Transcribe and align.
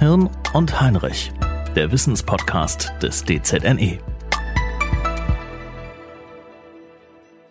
Hirn 0.00 0.28
und 0.52 0.80
Heinrich, 0.80 1.30
der 1.76 1.92
Wissenspodcast 1.92 2.92
des 3.00 3.24
DZNE. 3.24 4.00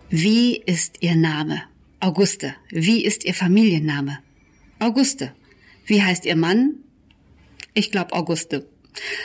Wie 0.09 0.57
ist 0.57 0.97
Ihr 0.99 1.15
Name? 1.15 1.63
Auguste. 2.01 2.53
Wie 2.69 3.05
ist 3.05 3.23
Ihr 3.23 3.33
Familienname? 3.33 4.19
Auguste. 4.79 5.31
Wie 5.85 6.03
heißt 6.03 6.25
Ihr 6.25 6.35
Mann? 6.35 6.75
Ich 7.73 7.91
glaube 7.91 8.11
Auguste. 8.11 8.67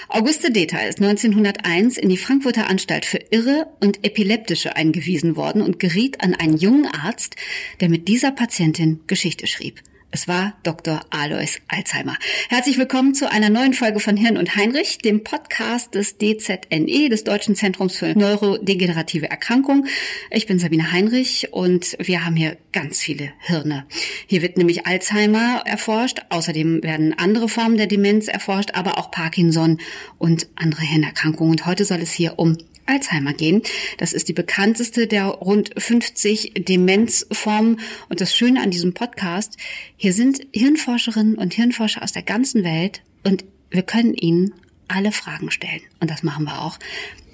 Auguste 0.09 0.53
Deter 0.53 0.89
ist 0.89 1.03
1901 1.03 1.99
in 1.99 2.09
die 2.09 2.17
Frankfurter 2.17 2.71
Anstalt 2.71 3.05
für 3.05 3.19
Irre 3.31 3.67
und 3.81 4.05
Epileptische 4.07 4.77
eingewiesen 4.77 5.37
worden 5.37 5.61
und 5.61 5.81
geriet 5.81 6.21
an 6.21 6.35
einen 6.35 6.57
jungen 6.57 6.87
Arzt, 6.87 7.35
der 7.81 7.89
mit 7.89 8.07
dieser 8.07 8.31
Patientin 8.31 9.01
Geschichte 9.09 9.49
schrieb. 9.49 9.83
Es 10.11 10.27
war 10.27 10.55
Dr. 10.63 11.01
Alois 11.11 11.59
Alzheimer. 11.69 12.17
Herzlich 12.49 12.79
willkommen 12.79 13.15
zu 13.15 13.31
einer 13.31 13.51
neuen 13.51 13.75
Folge 13.75 14.01
von 14.01 14.17
Hirn 14.17 14.39
und 14.39 14.57
Heinrich, 14.57 14.97
dem 14.99 15.23
Podcast 15.23 15.95
des 15.95 16.17
DZNE, 16.17 17.11
des 17.11 17.25
Deutschen 17.25 17.55
Zentrums 17.55 17.95
für 17.95 18.19
Neurodegenerative 18.19 19.29
Erkrankungen. 19.29 19.87
Ich 20.31 20.47
bin 20.47 20.59
Sabine 20.59 20.93
Heinrich 20.93 21.53
und 21.53 21.95
wir 22.01 22.25
haben 22.25 22.37
hier 22.37 22.57
ganz 22.73 23.01
viele 23.01 23.33
Hirne. 23.41 23.85
Hier 24.27 24.41
wird 24.41 24.57
nämlich 24.57 24.87
Alzheimer 24.87 25.63
erforscht. 25.67 26.23
Außerdem 26.31 26.83
werden 26.83 27.13
andere 27.19 27.51
Formen 27.51 27.77
der 27.77 27.87
Demenz 27.87 28.29
erforscht, 28.29 28.71
aber 28.73 28.97
auch 28.97 29.11
Parkinson 29.11 29.79
und 30.17 30.49
andere 30.57 30.83
Hirnerkrankungen. 30.83 31.51
Und 31.51 31.67
heute 31.67 31.85
soll 31.85 32.01
es 32.01 32.13
hier 32.13 32.39
um 32.39 32.57
Alzheimer 32.89 33.33
gehen. 33.33 33.63
Das 33.99 34.13
ist 34.13 34.29
die 34.29 34.33
bekannteste 34.33 35.07
der 35.07 35.27
rund 35.27 35.71
50 35.77 36.53
Demenzformen. 36.59 37.81
Und 38.09 38.21
das 38.21 38.35
Schöne 38.35 38.63
an 38.63 38.71
diesem 38.71 38.95
Podcast, 38.95 39.57
hier 39.97 40.13
sind 40.13 40.41
Hirnforscherinnen 40.53 41.37
und 41.37 41.55
Hirnforscher 41.55 42.03
aus 42.03 42.13
der 42.13 42.23
ganzen 42.23 42.65
Welt 42.65 43.03
und 43.25 43.45
wir 43.71 43.83
können 43.83 44.15
ihnen 44.15 44.55
alle 44.89 45.13
Fragen 45.13 45.51
stellen. 45.51 45.83
Und 46.01 46.11
das 46.11 46.23
machen 46.23 46.45
wir 46.45 46.63
auch. 46.63 46.79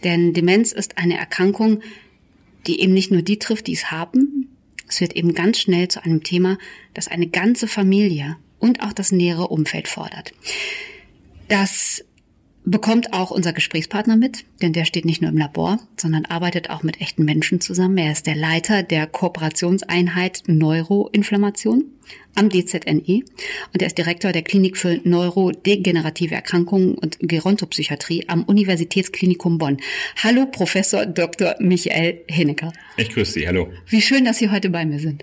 Denn 0.02 0.34
Demenz 0.34 0.72
ist 0.72 0.98
eine 0.98 1.16
Erkrankung, 1.16 1.80
die 2.66 2.80
eben 2.80 2.92
nicht 2.92 3.10
nur 3.10 3.22
die 3.22 3.38
trifft, 3.38 3.66
die 3.66 3.74
es 3.74 3.90
haben. 3.90 4.48
Es 4.88 5.00
wird 5.00 5.14
eben 5.14 5.34
ganz 5.34 5.58
schnell 5.58 5.88
zu 5.88 6.04
einem 6.04 6.22
Thema, 6.22 6.58
das 6.92 7.08
eine 7.08 7.28
ganze 7.28 7.66
Familie 7.66 8.36
und 8.58 8.82
auch 8.82 8.92
das 8.92 9.12
nähere 9.12 9.48
Umfeld 9.48 9.88
fordert. 9.88 10.32
Das 11.48 12.04
bekommt 12.64 13.12
auch 13.12 13.30
unser 13.30 13.52
Gesprächspartner 13.52 14.16
mit, 14.16 14.44
denn 14.62 14.72
der 14.72 14.84
steht 14.84 15.04
nicht 15.04 15.20
nur 15.20 15.30
im 15.30 15.36
Labor, 15.36 15.78
sondern 15.96 16.24
arbeitet 16.24 16.70
auch 16.70 16.82
mit 16.82 17.00
echten 17.00 17.24
Menschen 17.24 17.60
zusammen. 17.60 17.98
Er 17.98 18.12
ist 18.12 18.26
der 18.26 18.36
Leiter 18.36 18.82
der 18.82 19.06
Kooperationseinheit 19.06 20.44
Neuroinflammation 20.46 21.84
am 22.34 22.48
DZNE 22.48 23.22
und 23.72 23.82
er 23.82 23.86
ist 23.86 23.98
Direktor 23.98 24.32
der 24.32 24.42
Klinik 24.42 24.76
für 24.76 25.00
neurodegenerative 25.04 26.34
Erkrankungen 26.34 26.94
und 26.94 27.18
Gerontopsychiatrie 27.20 28.24
am 28.28 28.44
Universitätsklinikum 28.44 29.58
Bonn. 29.58 29.78
Hallo 30.22 30.46
Professor 30.46 31.06
Dr. 31.06 31.54
Michael 31.60 32.22
Hinnecker. 32.28 32.72
Ich 32.96 33.10
grüße 33.10 33.32
Sie, 33.32 33.46
hallo. 33.46 33.68
Wie 33.88 34.02
schön, 34.02 34.24
dass 34.24 34.38
Sie 34.38 34.50
heute 34.50 34.70
bei 34.70 34.84
mir 34.84 34.98
sind. 34.98 35.22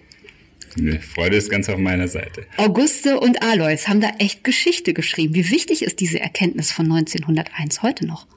Freude 1.14 1.38
ist 1.38 1.50
ganz 1.50 1.70
auf 1.70 1.78
meiner 1.78 2.08
Seite. 2.08 2.46
Auguste 2.58 3.20
und 3.20 3.42
Alois 3.44 3.88
haben 3.88 4.02
da 4.02 4.12
echt 4.20 4.44
Geschichte 4.44 4.94
geschrieben. 4.94 5.36
Wie 5.36 5.50
wichtig 5.50 5.84
ist 5.84 6.00
diese 6.00 6.20
Erkenntnis 6.20 6.72
von 6.72 6.92
1901 6.92 7.82
heute 7.82 8.06
noch? 8.06 8.28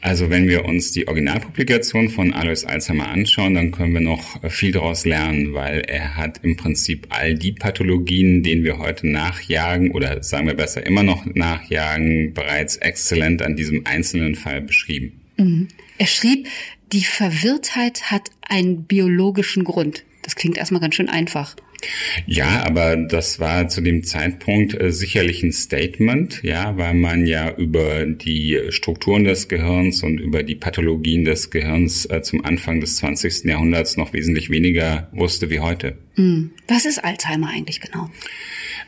Also 0.00 0.30
wenn 0.30 0.48
wir 0.48 0.64
uns 0.64 0.92
die 0.92 1.08
Originalpublikation 1.08 2.10
von 2.10 2.32
Alois 2.32 2.64
Alzheimer 2.66 3.08
anschauen, 3.08 3.54
dann 3.54 3.70
können 3.70 3.94
wir 3.94 4.00
noch 4.00 4.50
viel 4.50 4.72
daraus 4.72 5.04
lernen, 5.04 5.54
weil 5.54 5.80
er 5.80 6.16
hat 6.16 6.40
im 6.42 6.56
Prinzip 6.56 7.06
all 7.10 7.34
die 7.34 7.52
Pathologien, 7.52 8.42
denen 8.42 8.64
wir 8.64 8.78
heute 8.78 9.06
nachjagen 9.06 9.92
oder 9.92 10.22
sagen 10.22 10.46
wir 10.46 10.54
besser 10.54 10.84
immer 10.84 11.02
noch 11.02 11.24
nachjagen, 11.26 12.34
bereits 12.34 12.76
exzellent 12.76 13.42
an 13.42 13.56
diesem 13.56 13.86
einzelnen 13.86 14.34
Fall 14.34 14.60
beschrieben. 14.60 15.20
Mhm. 15.36 15.68
Er 15.98 16.06
schrieb, 16.06 16.48
die 16.92 17.04
Verwirrtheit 17.04 18.10
hat 18.10 18.30
einen 18.42 18.84
biologischen 18.84 19.64
Grund. 19.64 20.04
Das 20.22 20.36
klingt 20.36 20.56
erstmal 20.56 20.80
ganz 20.80 20.94
schön 20.94 21.08
einfach. 21.08 21.56
Ja, 22.26 22.64
aber 22.66 22.96
das 22.96 23.40
war 23.40 23.68
zu 23.68 23.80
dem 23.80 24.04
Zeitpunkt 24.04 24.80
äh, 24.80 24.92
sicherlich 24.92 25.42
ein 25.42 25.52
Statement, 25.52 26.42
ja, 26.42 26.76
weil 26.76 26.94
man 26.94 27.26
ja 27.26 27.54
über 27.54 28.06
die 28.06 28.60
Strukturen 28.70 29.24
des 29.24 29.48
Gehirns 29.48 30.02
und 30.02 30.18
über 30.18 30.42
die 30.42 30.54
Pathologien 30.54 31.24
des 31.24 31.50
Gehirns 31.50 32.06
äh, 32.06 32.22
zum 32.22 32.44
Anfang 32.44 32.80
des 32.80 32.96
20. 32.96 33.44
Jahrhunderts 33.44 33.96
noch 33.96 34.12
wesentlich 34.12 34.50
weniger 34.50 35.08
wusste 35.12 35.50
wie 35.50 35.60
heute. 35.60 35.96
Hm. 36.16 36.50
Was 36.68 36.84
ist 36.84 37.02
Alzheimer 37.02 37.48
eigentlich 37.48 37.80
genau? 37.80 38.10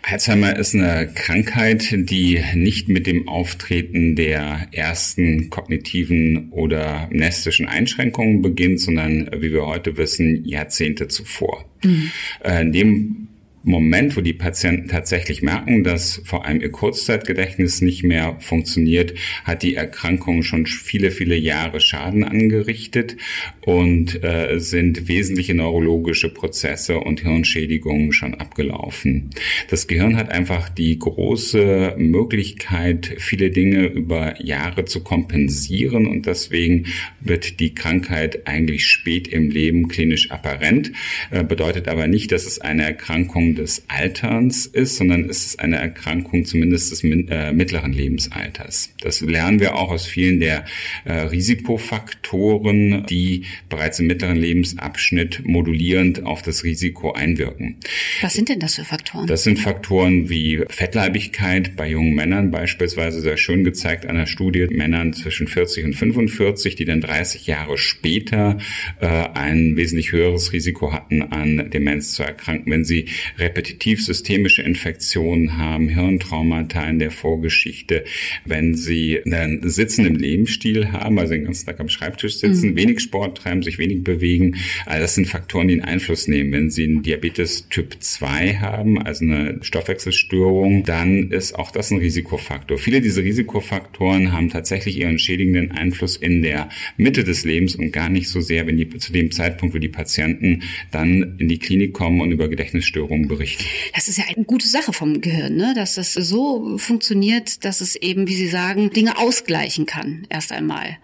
Alzheimer 0.02 0.56
ist 0.56 0.74
eine 0.74 1.10
Krankheit, 1.12 1.88
die 1.90 2.40
nicht 2.54 2.88
mit 2.88 3.06
dem 3.06 3.26
Auftreten 3.26 4.14
der 4.14 4.68
ersten 4.70 5.50
kognitiven 5.50 6.50
oder 6.50 7.08
mnestischen 7.10 7.66
Einschränkungen 7.66 8.42
beginnt, 8.42 8.80
sondern 8.80 9.28
wie 9.40 9.52
wir 9.52 9.66
heute 9.66 9.96
wissen, 9.96 10.44
Jahrzehnte 10.44 11.08
zuvor. 11.08 11.64
Mhm. 11.82 12.12
In 12.48 12.72
dem 12.72 13.28
Moment, 13.68 14.16
wo 14.16 14.20
die 14.20 14.32
Patienten 14.32 14.86
tatsächlich 14.86 15.42
merken, 15.42 15.82
dass 15.82 16.22
vor 16.24 16.44
allem 16.44 16.60
ihr 16.60 16.70
Kurzzeitgedächtnis 16.70 17.80
nicht 17.80 18.04
mehr 18.04 18.36
funktioniert, 18.38 19.14
hat 19.42 19.64
die 19.64 19.74
Erkrankung 19.74 20.44
schon 20.44 20.66
viele, 20.66 21.10
viele 21.10 21.34
Jahre 21.34 21.80
Schaden 21.80 22.22
angerichtet 22.22 23.16
und 23.62 24.22
äh, 24.22 24.60
sind 24.60 25.08
wesentliche 25.08 25.52
neurologische 25.52 26.32
Prozesse 26.32 27.00
und 27.00 27.22
Hirnschädigungen 27.22 28.12
schon 28.12 28.34
abgelaufen. 28.34 29.30
Das 29.68 29.88
Gehirn 29.88 30.16
hat 30.16 30.30
einfach 30.30 30.68
die 30.68 30.96
große 30.96 31.96
Möglichkeit, 31.98 33.16
viele 33.18 33.50
Dinge 33.50 33.86
über 33.86 34.40
Jahre 34.40 34.84
zu 34.84 35.02
kompensieren 35.02 36.06
und 36.06 36.26
deswegen 36.26 36.86
wird 37.18 37.58
die 37.58 37.74
Krankheit 37.74 38.46
eigentlich 38.46 38.86
spät 38.86 39.26
im 39.26 39.50
Leben 39.50 39.88
klinisch 39.88 40.30
apparent, 40.30 40.92
äh, 41.32 41.42
bedeutet 41.42 41.88
aber 41.88 42.06
nicht, 42.06 42.30
dass 42.30 42.46
es 42.46 42.60
eine 42.60 42.84
Erkrankung 42.84 43.55
des 43.56 43.84
Alterns 43.88 44.66
ist, 44.66 44.96
sondern 44.96 45.28
es 45.28 45.46
ist 45.46 45.60
eine 45.60 45.76
Erkrankung 45.76 46.44
zumindest 46.44 46.92
des 46.92 47.02
äh, 47.02 47.52
mittleren 47.52 47.92
Lebensalters. 47.92 48.92
Das 49.00 49.20
lernen 49.20 49.60
wir 49.60 49.74
auch 49.74 49.90
aus 49.90 50.06
vielen 50.06 50.40
der 50.40 50.64
äh, 51.04 51.12
Risikofaktoren, 51.12 53.06
die 53.06 53.44
bereits 53.68 53.98
im 53.98 54.06
mittleren 54.06 54.36
Lebensabschnitt 54.36 55.42
modulierend 55.44 56.24
auf 56.24 56.42
das 56.42 56.64
Risiko 56.64 57.12
einwirken. 57.12 57.76
Was 58.20 58.34
sind 58.34 58.48
denn 58.48 58.60
das 58.60 58.76
für 58.76 58.84
Faktoren? 58.84 59.26
Das 59.26 59.44
sind 59.44 59.58
Faktoren 59.58 60.28
wie 60.28 60.62
Fettleibigkeit 60.68 61.76
bei 61.76 61.88
jungen 61.88 62.14
Männern 62.14 62.50
beispielsweise 62.50 63.20
sehr 63.20 63.36
schön 63.36 63.64
gezeigt 63.64 64.06
an 64.06 64.16
einer 64.16 64.26
Studie 64.26 64.66
Männern 64.70 65.12
zwischen 65.12 65.48
40 65.48 65.84
und 65.84 65.94
45, 65.94 66.76
die 66.76 66.84
dann 66.84 67.00
30 67.00 67.46
Jahre 67.46 67.78
später 67.78 68.58
äh, 69.00 69.06
ein 69.06 69.76
wesentlich 69.76 70.12
höheres 70.12 70.52
Risiko 70.52 70.92
hatten, 70.92 71.22
an 71.22 71.70
Demenz 71.70 72.12
zu 72.12 72.22
erkranken, 72.22 72.72
wenn 72.72 72.84
sie 72.84 73.06
repetitiv 73.46 74.04
systemische 74.04 74.62
Infektionen 74.62 75.56
haben, 75.56 75.88
Hirntraumata 75.88 76.88
in 76.88 76.98
der 76.98 77.12
Vorgeschichte, 77.12 78.04
wenn 78.44 78.74
sie 78.74 79.20
einen 79.24 79.68
sitzenden 79.68 80.16
Lebensstil 80.16 80.90
haben, 80.90 81.18
also 81.18 81.34
den 81.34 81.44
ganzen 81.44 81.66
Tag 81.66 81.78
am 81.78 81.88
Schreibtisch 81.88 82.38
sitzen, 82.38 82.70
mhm. 82.70 82.76
wenig 82.76 83.00
Sport 83.00 83.38
treiben, 83.38 83.62
sich 83.62 83.78
wenig 83.78 84.02
bewegen, 84.02 84.56
all 84.84 85.00
das 85.00 85.14
sind 85.14 85.28
Faktoren, 85.28 85.68
die 85.68 85.74
einen 85.74 85.84
Einfluss 85.84 86.26
nehmen. 86.26 86.52
Wenn 86.52 86.70
sie 86.70 86.84
einen 86.84 87.02
Diabetes 87.02 87.68
Typ 87.68 87.96
2 88.00 88.56
haben, 88.56 89.00
also 89.00 89.24
eine 89.24 89.58
Stoffwechselstörung, 89.62 90.82
dann 90.82 91.30
ist 91.30 91.54
auch 91.54 91.70
das 91.70 91.90
ein 91.92 91.98
Risikofaktor. 91.98 92.78
Viele 92.78 93.00
dieser 93.00 93.22
Risikofaktoren 93.22 94.32
haben 94.32 94.50
tatsächlich 94.50 94.98
ihren 94.98 95.18
schädigenden 95.18 95.70
Einfluss 95.70 96.16
in 96.16 96.42
der 96.42 96.68
Mitte 96.96 97.22
des 97.22 97.44
Lebens 97.44 97.76
und 97.76 97.92
gar 97.92 98.08
nicht 98.08 98.28
so 98.28 98.40
sehr, 98.40 98.66
wenn 98.66 98.76
die 98.76 98.88
zu 98.88 99.12
dem 99.12 99.30
Zeitpunkt, 99.30 99.74
wo 99.74 99.78
die 99.78 99.88
Patienten 99.88 100.62
dann 100.90 101.36
in 101.38 101.48
die 101.48 101.58
Klinik 101.58 101.92
kommen 101.92 102.20
und 102.20 102.32
über 102.32 102.48
Gedächtnisstörungen 102.48 103.28
berichten. 103.36 103.64
Das 103.94 104.08
ist 104.08 104.18
ja 104.18 104.24
eine 104.34 104.44
gute 104.44 104.66
Sache 104.66 104.92
vom 104.92 105.20
Gehirn, 105.20 105.56
ne? 105.56 105.74
dass 105.74 105.94
das 105.94 106.14
so 106.14 106.78
funktioniert, 106.78 107.64
dass 107.64 107.80
es 107.80 107.96
eben, 107.96 108.26
wie 108.28 108.34
Sie 108.34 108.48
sagen, 108.48 108.90
Dinge 108.90 109.18
ausgleichen 109.18 109.86
kann, 109.86 110.26
erst 110.28 110.52
einmal. 110.52 110.98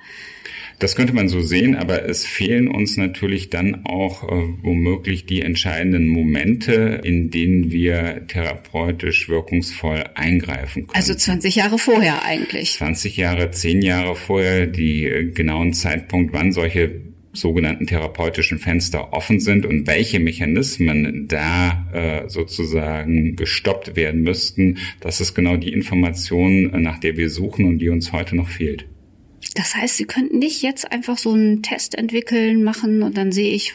Das 0.78 0.96
könnte 0.96 1.12
man 1.12 1.28
so 1.28 1.40
sehen, 1.40 1.76
aber 1.76 2.08
es 2.08 2.26
fehlen 2.26 2.66
uns 2.66 2.96
natürlich 2.96 3.50
dann 3.50 3.86
auch 3.86 4.24
äh, 4.24 4.48
womöglich 4.62 5.26
die 5.26 5.40
entscheidenden 5.42 6.08
Momente, 6.08 7.00
in 7.04 7.30
denen 7.30 7.70
wir 7.70 8.26
therapeutisch 8.26 9.28
wirkungsvoll 9.28 10.02
eingreifen 10.16 10.88
können. 10.88 10.96
Also 10.96 11.14
20 11.14 11.54
Jahre 11.54 11.78
vorher 11.78 12.24
eigentlich. 12.24 12.72
20 12.72 13.16
Jahre, 13.16 13.52
10 13.52 13.82
Jahre 13.82 14.16
vorher, 14.16 14.66
die 14.66 15.04
äh, 15.04 15.30
genauen 15.30 15.72
Zeitpunkt, 15.72 16.32
wann 16.32 16.50
solche 16.50 17.11
sogenannten 17.32 17.86
therapeutischen 17.86 18.58
Fenster 18.58 19.12
offen 19.12 19.40
sind 19.40 19.66
und 19.66 19.86
welche 19.86 20.20
Mechanismen 20.20 21.26
da 21.28 21.86
äh, 21.92 22.28
sozusagen 22.28 23.36
gestoppt 23.36 23.96
werden 23.96 24.22
müssten, 24.22 24.78
das 25.00 25.20
ist 25.20 25.34
genau 25.34 25.56
die 25.56 25.72
Information, 25.72 26.70
nach 26.82 26.98
der 26.98 27.16
wir 27.16 27.30
suchen 27.30 27.64
und 27.64 27.78
die 27.78 27.88
uns 27.88 28.12
heute 28.12 28.36
noch 28.36 28.48
fehlt. 28.48 28.86
Das 29.54 29.74
heißt, 29.74 29.96
Sie 29.96 30.04
könnten 30.04 30.38
nicht 30.38 30.62
jetzt 30.62 30.90
einfach 30.90 31.18
so 31.18 31.32
einen 31.32 31.62
Test 31.62 31.94
entwickeln, 31.94 32.62
machen 32.62 33.02
und 33.02 33.16
dann 33.16 33.32
sehe 33.32 33.52
ich, 33.52 33.74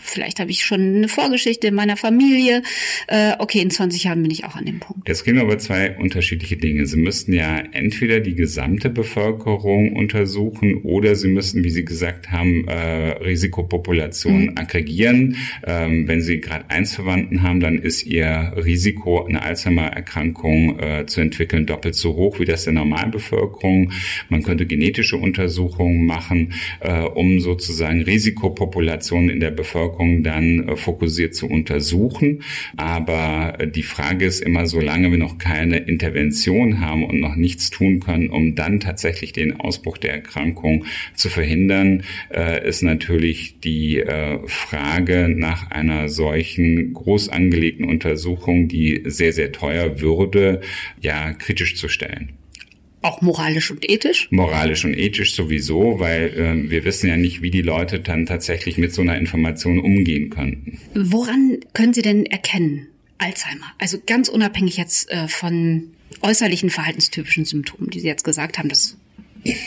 vielleicht 0.00 0.40
habe 0.40 0.50
ich 0.50 0.64
schon 0.64 0.96
eine 0.96 1.08
Vorgeschichte 1.08 1.68
in 1.68 1.74
meiner 1.74 1.96
Familie. 1.96 2.62
Äh, 3.06 3.32
okay, 3.38 3.60
in 3.60 3.70
20 3.70 4.04
Jahren 4.04 4.22
bin 4.22 4.30
ich 4.30 4.44
auch 4.44 4.56
an 4.56 4.66
dem 4.66 4.80
Punkt. 4.80 5.08
Jetzt 5.08 5.24
gehen 5.24 5.36
wir 5.36 5.42
aber 5.42 5.58
zwei 5.58 5.96
unterschiedliche 5.96 6.56
Dinge. 6.56 6.86
Sie 6.86 6.96
müssten 6.96 7.32
ja 7.32 7.58
entweder 7.58 8.20
die 8.20 8.34
gesamte 8.34 8.90
Bevölkerung 8.90 9.94
untersuchen 9.94 10.82
oder 10.82 11.14
Sie 11.14 11.28
müssten, 11.28 11.64
wie 11.64 11.70
Sie 11.70 11.84
gesagt 11.84 12.30
haben, 12.30 12.68
äh, 12.68 13.12
Risikopopulationen 13.22 14.46
mhm. 14.46 14.56
aggregieren. 14.56 15.36
Ähm, 15.66 16.08
wenn 16.08 16.20
Sie 16.20 16.40
gerade 16.40 16.68
eins 16.70 16.94
Verwandten 16.94 17.42
haben, 17.42 17.60
dann 17.60 17.78
ist 17.78 18.04
Ihr 18.04 18.52
Risiko, 18.56 19.24
eine 19.24 19.42
Alzheimer-Erkrankung 19.42 20.78
äh, 20.78 21.06
zu 21.06 21.20
entwickeln, 21.20 21.66
doppelt 21.66 21.94
so 21.94 22.14
hoch 22.14 22.38
wie 22.38 22.44
das 22.44 22.64
der 22.64 22.72
Normalbevölkerung. 22.72 23.92
Man 24.28 24.42
könnte 24.42 24.66
genetische 24.82 25.16
Untersuchungen 25.16 26.06
machen, 26.06 26.54
äh, 26.80 27.02
um 27.02 27.38
sozusagen 27.38 28.02
Risikopopulationen 28.02 29.30
in 29.30 29.38
der 29.38 29.52
Bevölkerung 29.52 30.24
dann 30.24 30.68
äh, 30.68 30.76
fokussiert 30.76 31.36
zu 31.36 31.46
untersuchen. 31.46 32.42
Aber 32.76 33.60
äh, 33.60 33.68
die 33.68 33.84
Frage 33.84 34.26
ist 34.26 34.40
immer, 34.40 34.66
solange 34.66 35.12
wir 35.12 35.18
noch 35.18 35.38
keine 35.38 35.78
Intervention 35.78 36.80
haben 36.80 37.04
und 37.04 37.20
noch 37.20 37.36
nichts 37.36 37.70
tun 37.70 38.00
können, 38.00 38.28
um 38.28 38.56
dann 38.56 38.80
tatsächlich 38.80 39.32
den 39.32 39.60
Ausbruch 39.60 39.98
der 39.98 40.14
Erkrankung 40.14 40.84
zu 41.14 41.28
verhindern, 41.28 42.02
äh, 42.34 42.68
ist 42.68 42.82
natürlich 42.82 43.60
die 43.60 44.00
äh, 44.00 44.40
Frage 44.46 45.28
nach 45.28 45.70
einer 45.70 46.08
solchen 46.08 46.92
groß 46.92 47.28
angelegten 47.28 47.84
Untersuchung, 47.84 48.66
die 48.66 49.02
sehr, 49.04 49.32
sehr 49.32 49.52
teuer 49.52 50.00
würde, 50.00 50.60
ja 51.00 51.32
kritisch 51.34 51.76
zu 51.76 51.88
stellen. 51.88 52.41
Auch 53.02 53.20
moralisch 53.20 53.70
und 53.70 53.88
ethisch? 53.88 54.28
Moralisch 54.30 54.84
und 54.84 54.94
ethisch 54.94 55.34
sowieso, 55.34 55.98
weil 55.98 56.28
äh, 56.28 56.70
wir 56.70 56.84
wissen 56.84 57.08
ja 57.08 57.16
nicht, 57.16 57.42
wie 57.42 57.50
die 57.50 57.62
Leute 57.62 58.00
dann 58.00 58.26
tatsächlich 58.26 58.78
mit 58.78 58.94
so 58.94 59.02
einer 59.02 59.18
Information 59.18 59.78
umgehen 59.80 60.30
könnten. 60.30 60.78
Woran 60.94 61.58
können 61.72 61.92
Sie 61.92 62.02
denn 62.02 62.26
erkennen, 62.26 62.86
Alzheimer? 63.18 63.66
Also 63.78 63.98
ganz 64.06 64.28
unabhängig 64.28 64.76
jetzt 64.76 65.10
äh, 65.10 65.28
von 65.28 65.92
äußerlichen 66.20 66.70
verhaltenstypischen 66.70 67.44
Symptomen, 67.44 67.90
die 67.90 68.00
Sie 68.00 68.06
jetzt 68.06 68.24
gesagt 68.24 68.58
haben, 68.58 68.68
das 68.68 68.96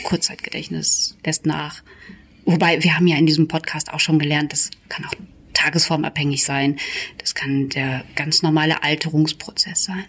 Kurzzeitgedächtnis 0.04 1.16
lässt 1.24 1.46
nach. 1.46 1.82
Wobei 2.44 2.82
wir 2.82 2.96
haben 2.96 3.06
ja 3.06 3.16
in 3.16 3.26
diesem 3.26 3.48
Podcast 3.48 3.92
auch 3.92 4.00
schon 4.00 4.18
gelernt, 4.18 4.52
das 4.52 4.70
kann 4.88 5.04
auch 5.04 5.14
tagesformabhängig 5.52 6.44
sein. 6.44 6.76
Das 7.18 7.34
kann 7.34 7.68
der 7.70 8.04
ganz 8.14 8.42
normale 8.42 8.82
Alterungsprozess 8.82 9.84
sein. 9.84 10.04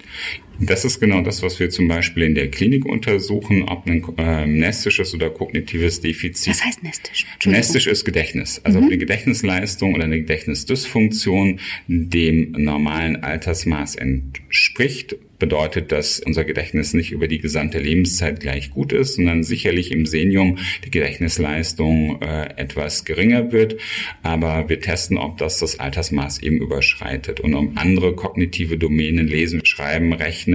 Das 0.59 0.85
ist 0.85 0.99
genau 0.99 1.21
das, 1.21 1.43
was 1.43 1.59
wir 1.59 1.69
zum 1.69 1.87
Beispiel 1.87 2.23
in 2.23 2.35
der 2.35 2.49
Klinik 2.49 2.85
untersuchen, 2.85 3.63
ob 3.63 3.85
ein 3.87 4.03
äh, 4.17 4.45
nestisches 4.45 5.13
oder 5.13 5.29
kognitives 5.29 6.01
Defizit. 6.01 6.53
Was 6.53 6.65
heißt 6.65 6.83
nestisch? 6.83 7.25
Nestisch 7.45 7.87
ist 7.87 8.05
Gedächtnis. 8.05 8.61
Also 8.63 8.79
mhm. 8.79 8.87
eine 8.87 8.97
Gedächtnisleistung 8.97 9.93
oder 9.93 10.05
eine 10.05 10.19
Gedächtnisdysfunktion 10.19 11.59
dem 11.87 12.51
normalen 12.51 13.23
Altersmaß 13.23 13.95
entspricht 13.95 15.15
bedeutet, 15.39 15.91
dass 15.91 16.19
unser 16.19 16.43
Gedächtnis 16.43 16.93
nicht 16.93 17.11
über 17.11 17.27
die 17.27 17.39
gesamte 17.39 17.79
Lebenszeit 17.79 18.39
gleich 18.39 18.71
gut 18.71 18.91
ist, 18.91 19.15
sondern 19.15 19.43
sicherlich 19.43 19.91
im 19.91 20.05
Senium 20.05 20.57
die 20.83 20.91
Gedächtnisleistung 20.91 22.21
äh, 22.21 22.49
etwas 22.57 23.05
geringer 23.05 23.51
wird. 23.51 23.77
Aber 24.23 24.67
wir 24.69 24.79
testen, 24.79 25.17
ob 25.17 25.37
das 25.37 25.59
das 25.59 25.79
Altersmaß 25.79 26.41
eben 26.41 26.57
überschreitet. 26.57 27.39
Und 27.39 27.53
um 27.53 27.77
andere 27.77 28.13
kognitive 28.13 28.77
Domänen, 28.77 29.27
Lesen, 29.27 29.65
Schreiben, 29.65 30.13
Rechnen, 30.13 30.46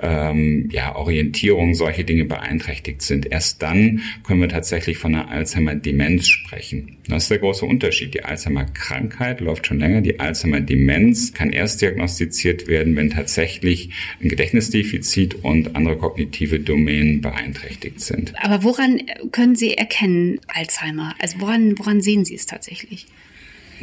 ähm, 0.00 0.68
ja, 0.70 0.94
Orientierung, 0.96 1.74
solche 1.74 2.04
Dinge 2.04 2.24
beeinträchtigt 2.24 3.02
sind. 3.02 3.30
Erst 3.30 3.62
dann 3.62 4.02
können 4.24 4.40
wir 4.40 4.48
tatsächlich 4.48 4.98
von 4.98 5.14
einer 5.14 5.30
Alzheimer-Demenz 5.30 6.28
sprechen. 6.28 6.96
Das 7.08 7.24
ist 7.24 7.30
der 7.30 7.38
große 7.38 7.64
Unterschied. 7.64 8.14
Die 8.14 8.24
Alzheimer-Krankheit 8.24 9.40
läuft 9.40 9.66
schon 9.66 9.80
länger. 9.80 10.00
Die 10.00 10.20
Alzheimer-Demenz 10.20 11.32
kann 11.34 11.50
erst 11.50 11.82
diagnostiziert 11.82 12.68
werden, 12.68 12.96
wenn 12.96 13.10
tatsächlich 13.10 13.90
ein 14.22 14.28
Gedächtnisdefizit 14.28 15.36
und 15.42 15.74
andere 15.74 15.96
kognitive 15.96 16.60
Domänen 16.60 17.20
beeinträchtigt 17.20 18.00
sind. 18.00 18.32
Aber 18.40 18.62
woran 18.64 19.02
können 19.32 19.56
Sie 19.56 19.74
erkennen 19.74 20.40
Alzheimer? 20.48 21.14
Also 21.20 21.40
woran, 21.40 21.78
woran 21.78 22.00
sehen 22.00 22.24
Sie 22.24 22.34
es 22.34 22.46
tatsächlich? 22.46 23.06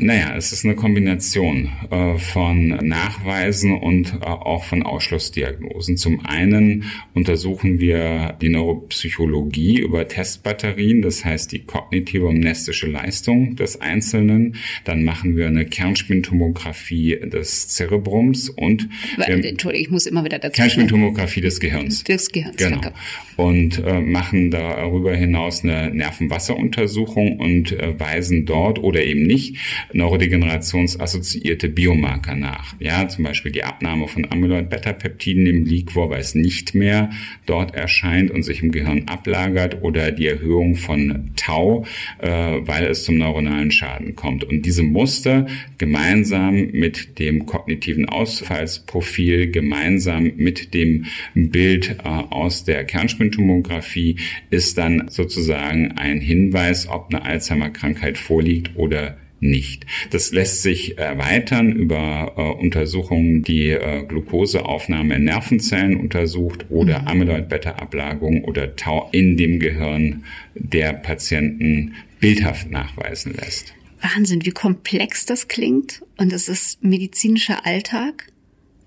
Naja, 0.02 0.34
es 0.38 0.54
ist 0.54 0.64
eine 0.64 0.76
Kombination 0.76 1.70
äh, 1.92 2.18
von 2.18 2.68
Nachweisen 2.70 3.74
und 3.74 4.14
äh, 4.22 4.26
auch 4.26 4.64
von 4.64 4.84
Ausschlussdiagnosen. 4.84 5.98
Zum 5.98 6.26
einen 6.26 6.86
untersuchen 7.14 7.80
wir 7.80 8.38
die 8.42 8.50
Neuropsychologie 8.50 9.80
über 9.80 10.08
Testbatterien, 10.08 11.02
das 11.02 11.26
heißt 11.26 11.52
die 11.52 11.60
kognitive 11.60 12.28
und 12.28 12.38
mnestische 12.38 12.88
Leistung 12.88 13.56
des 13.58 13.82
Einzelnen. 13.82 14.56
Dann 14.86 15.04
machen 15.04 15.36
wir 15.36 15.48
eine 15.48 15.66
Kernspintomographie 15.66 17.20
des 17.20 17.68
Zerebrums 17.68 18.50
und 18.50 18.88
ähm, 19.28 19.44
Entschuldigung, 19.44 19.86
ich 19.86 19.92
muss 19.92 20.06
immer 20.06 20.24
wieder 20.24 20.40
dazu. 20.40 20.56
Kernspintomographie 20.56 21.42
des 21.42 21.60
Gehirns. 21.60 22.04
Des 22.06 22.32
Gehirns. 22.32 22.58
Genau. 22.58 22.80
Danke. 22.80 22.94
Und 23.36 23.84
äh, 23.86 24.00
machen 24.00 24.52
darüber 24.52 25.16
hinaus 25.16 25.64
eine 25.64 25.94
Nervenwasseruntersuchung 25.94 27.38
und 27.38 27.72
äh, 27.74 28.00
weisen 28.00 28.46
dort 28.46 28.80
oder 28.80 29.04
eben 29.04 29.24
nicht 29.24 29.58
neurodegenerationsassoziierte 29.94 31.70
Biomarker 31.70 32.36
nach. 32.36 32.76
Ja, 32.80 33.08
zum 33.08 33.24
Beispiel 33.24 33.52
die 33.52 33.64
Abnahme 33.64 34.08
von 34.08 34.30
Amyloid-Beta-Peptiden 34.30 35.46
im 35.46 35.66
Liquor, 35.66 36.10
weil 36.10 36.22
es 36.22 36.36
nicht 36.36 36.76
mehr 36.76 37.10
dort 37.46 37.76
erscheint 37.76 38.32
und 38.32 38.44
sich 38.44 38.62
im 38.62 38.72
Gehirn 38.72 39.08
ablagert 39.08 39.82
oder 39.82 40.12
die 40.12 40.28
Erhöhung 40.28 40.76
von 40.76 41.32
Tau, 41.36 41.86
äh, 42.20 42.30
weil 42.30 42.86
es 42.86 43.04
zum 43.04 43.18
neuronalen 43.18 43.72
Schaden 43.72 44.16
kommt. 44.16 44.44
Und 44.44 44.66
diese 44.66 44.84
Muster 44.84 45.48
gemeinsam 45.78 46.68
mit 46.72 47.20
dem 47.20 47.46
kognitiven 47.46 48.08
Ausfallsprofil, 48.08 49.52
gemeinsam 49.52 50.32
mit 50.36 50.74
dem 50.74 51.06
Bild 51.34 51.98
äh, 52.04 52.08
aus 52.08 52.64
der 52.64 52.84
Kernspintomographie 52.84 54.18
ist 54.50 54.78
dann 54.78 55.08
sozusagen 55.10 55.94
ein 55.94 56.20
Hinweis, 56.20 56.88
ob 56.88 57.14
eine 57.14 57.24
Alzheimer-Krankheit 57.24 58.18
vorliegt 58.18 58.76
oder 58.76 59.18
nicht. 59.40 59.86
Das 60.12 60.32
lässt 60.32 60.62
sich 60.62 60.98
erweitern 60.98 61.72
über 61.72 62.34
äh, 62.38 62.42
Untersuchungen, 62.62 63.44
die 63.44 63.70
äh, 63.70 64.04
Glukoseaufnahme 64.08 65.16
in 65.16 65.24
Nervenzellen 65.26 66.00
untersucht 66.00 66.66
oder 66.70 67.02
mhm. 67.02 67.08
Amyloid-Beta-Ablagerung 67.08 68.44
oder 68.44 68.76
Tau 68.76 69.10
in 69.12 69.38
dem 69.38 69.60
Gehirn 69.60 70.24
der 70.56 70.94
Patienten 70.94 71.96
bildhaft 72.20 72.70
nachweisen 72.70 73.34
lässt. 73.34 73.74
Wahnsinn, 74.02 74.46
wie 74.46 74.52
komplex 74.52 75.26
das 75.26 75.48
klingt. 75.48 76.02
Und 76.18 76.32
es 76.34 76.48
ist 76.48 76.84
medizinischer 76.84 77.66
Alltag, 77.66 78.28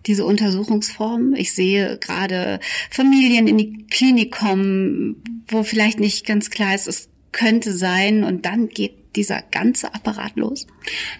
diese 0.06 0.24
Untersuchungsform. 0.24 1.34
Ich 1.34 1.52
sehe 1.52 1.98
gerade 1.98 2.60
Familien 2.90 3.46
in 3.46 3.58
die 3.58 3.86
Klinik 3.90 4.32
kommen, 4.32 5.22
wo 5.48 5.62
vielleicht 5.62 6.00
nicht 6.00 6.26
ganz 6.26 6.50
klar 6.50 6.74
ist, 6.74 6.88
es 6.88 7.08
könnte 7.30 7.72
sein. 7.72 8.24
Und 8.24 8.44
dann 8.46 8.68
geht 8.68 8.94
dieser 9.16 9.42
ganze 9.50 9.94
Apparat 9.94 10.36
los? 10.36 10.66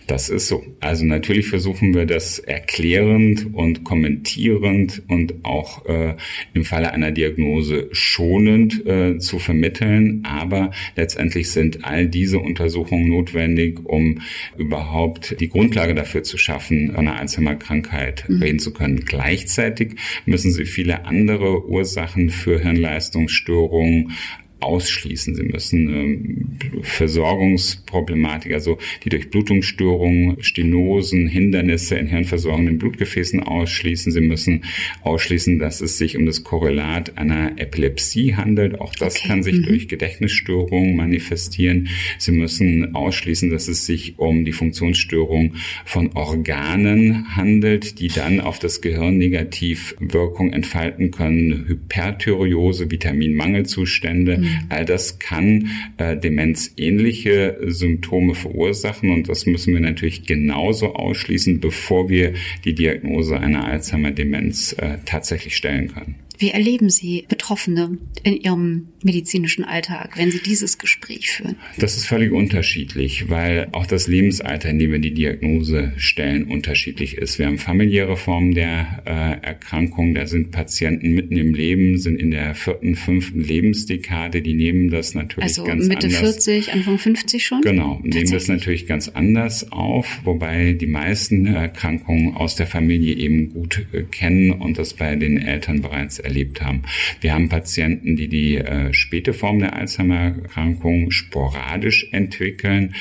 Das 0.06 0.28
ist 0.28 0.48
so. 0.48 0.64
Also 0.80 1.04
natürlich 1.04 1.48
versuchen 1.48 1.94
wir 1.94 2.06
das 2.06 2.38
erklärend 2.38 3.54
und 3.54 3.84
kommentierend 3.84 5.02
und 5.08 5.44
auch 5.44 5.84
äh, 5.86 6.16
im 6.54 6.64
Falle 6.64 6.92
einer 6.92 7.10
Diagnose 7.10 7.88
schonend 7.92 8.86
äh, 8.86 9.18
zu 9.18 9.38
vermitteln. 9.38 10.24
Aber 10.24 10.70
letztendlich 10.96 11.50
sind 11.50 11.84
all 11.84 12.08
diese 12.08 12.38
Untersuchungen 12.38 13.08
notwendig, 13.08 13.80
um 13.84 14.22
überhaupt 14.56 15.40
die 15.40 15.48
Grundlage 15.48 15.94
dafür 15.94 16.22
zu 16.22 16.38
schaffen, 16.38 16.92
von 16.94 17.08
einer 17.08 17.18
Alzheimer-Krankheit 17.18 18.28
mhm. 18.28 18.42
reden 18.42 18.58
zu 18.58 18.72
können. 18.72 19.04
Gleichzeitig 19.04 19.96
müssen 20.26 20.52
sie 20.52 20.64
viele 20.64 21.04
andere 21.04 21.66
Ursachen 21.66 22.30
für 22.30 22.60
Hirnleistungsstörungen 22.60 24.12
ausschließen. 24.62 25.34
Sie 25.34 25.42
müssen 25.42 25.88
ähm, 25.88 26.58
Versorgungsproblematik, 26.82 28.52
also 28.52 28.78
die 29.04 29.08
Durchblutungsstörungen, 29.08 30.42
Stenosen, 30.42 31.28
Hindernisse 31.28 31.96
in 31.96 32.06
hirnversorgenden 32.06 32.78
Blutgefäßen 32.78 33.40
ausschließen. 33.40 34.12
Sie 34.12 34.20
müssen 34.20 34.64
ausschließen, 35.02 35.58
dass 35.58 35.80
es 35.80 35.98
sich 35.98 36.16
um 36.16 36.26
das 36.26 36.44
Korrelat 36.44 37.18
einer 37.18 37.58
Epilepsie 37.58 38.34
handelt. 38.34 38.80
Auch 38.80 38.94
das 38.94 39.16
okay. 39.16 39.28
kann 39.28 39.42
sich 39.42 39.56
mhm. 39.56 39.62
durch 39.64 39.88
Gedächtnisstörungen 39.88 40.96
manifestieren. 40.96 41.88
Sie 42.18 42.32
müssen 42.32 42.94
ausschließen, 42.94 43.50
dass 43.50 43.68
es 43.68 43.86
sich 43.86 44.18
um 44.18 44.44
die 44.44 44.52
Funktionsstörung 44.52 45.54
von 45.84 46.12
Organen 46.14 47.36
handelt, 47.36 48.00
die 48.00 48.08
dann 48.08 48.40
auf 48.40 48.58
das 48.58 48.80
Gehirn 48.80 49.18
negativ 49.18 49.96
Wirkung 50.00 50.52
entfalten 50.52 51.10
können. 51.10 51.66
Hyperthyreose, 51.66 52.90
Vitaminmangelzustände. 52.90 54.38
Mhm. 54.38 54.51
All 54.68 54.84
das 54.84 55.18
kann 55.18 55.68
äh, 55.96 56.16
demenzähnliche 56.16 57.58
Symptome 57.66 58.34
verursachen 58.34 59.10
und 59.10 59.28
das 59.28 59.46
müssen 59.46 59.74
wir 59.74 59.80
natürlich 59.80 60.26
genauso 60.26 60.94
ausschließen, 60.94 61.60
bevor 61.60 62.08
wir 62.08 62.34
die 62.64 62.74
Diagnose 62.74 63.38
einer 63.38 63.64
Alzheimer-Demenz 63.64 64.74
äh, 64.74 64.98
tatsächlich 65.04 65.56
stellen 65.56 65.88
können. 65.92 66.16
Wie 66.42 66.50
erleben 66.50 66.90
Sie 66.90 67.24
Betroffene 67.28 67.98
in 68.24 68.36
Ihrem 68.36 68.88
medizinischen 69.04 69.64
Alltag, 69.64 70.14
wenn 70.16 70.32
Sie 70.32 70.40
dieses 70.40 70.76
Gespräch 70.78 71.30
führen? 71.30 71.54
Das 71.78 71.96
ist 71.96 72.06
völlig 72.06 72.32
unterschiedlich, 72.32 73.30
weil 73.30 73.68
auch 73.70 73.86
das 73.86 74.08
Lebensalter, 74.08 74.68
in 74.70 74.80
dem 74.80 74.90
wir 74.90 74.98
die 74.98 75.14
Diagnose 75.14 75.92
stellen, 75.98 76.46
unterschiedlich 76.46 77.16
ist. 77.16 77.38
Wir 77.38 77.46
haben 77.46 77.58
familiäre 77.58 78.16
Formen 78.16 78.54
der 78.54 79.04
äh, 79.06 79.46
Erkrankung. 79.46 80.14
Da 80.14 80.26
sind 80.26 80.50
Patienten 80.50 81.12
mitten 81.12 81.36
im 81.36 81.54
Leben, 81.54 81.96
sind 81.98 82.16
in 82.16 82.32
der 82.32 82.56
vierten, 82.56 82.96
fünften 82.96 83.40
Lebensdekade. 83.40 84.42
Die 84.42 84.54
nehmen 84.54 84.90
das 84.90 85.14
natürlich 85.14 85.44
also 85.44 85.62
ganz 85.62 85.86
Mitte 85.86 86.08
anders. 86.08 86.44
40, 86.44 86.72
Anfang 86.72 86.98
50 86.98 87.46
schon? 87.46 87.60
Genau, 87.60 88.00
nehmen 88.02 88.32
das 88.32 88.48
natürlich 88.48 88.88
ganz 88.88 89.08
anders 89.08 89.70
auf, 89.70 90.20
wobei 90.24 90.72
die 90.72 90.88
meisten 90.88 91.46
Erkrankungen 91.46 92.34
aus 92.34 92.56
der 92.56 92.66
Familie 92.66 93.14
eben 93.14 93.50
gut 93.50 93.86
äh, 93.92 94.02
kennen 94.02 94.50
und 94.50 94.76
das 94.78 94.94
bei 94.94 95.14
den 95.14 95.40
Eltern 95.40 95.82
bereits 95.82 96.18
erlebt 96.32 96.62
haben. 96.62 96.82
Wir 97.20 97.34
haben 97.34 97.50
Patienten, 97.50 98.16
die 98.16 98.28
die 98.28 98.56
äh, 98.56 98.92
späte 98.94 99.34
Form 99.34 99.58
der 99.58 99.76
Alzheimer-Erkrankung 99.76 101.10
sporadisch 101.10 102.08
entwickeln. 102.12 102.94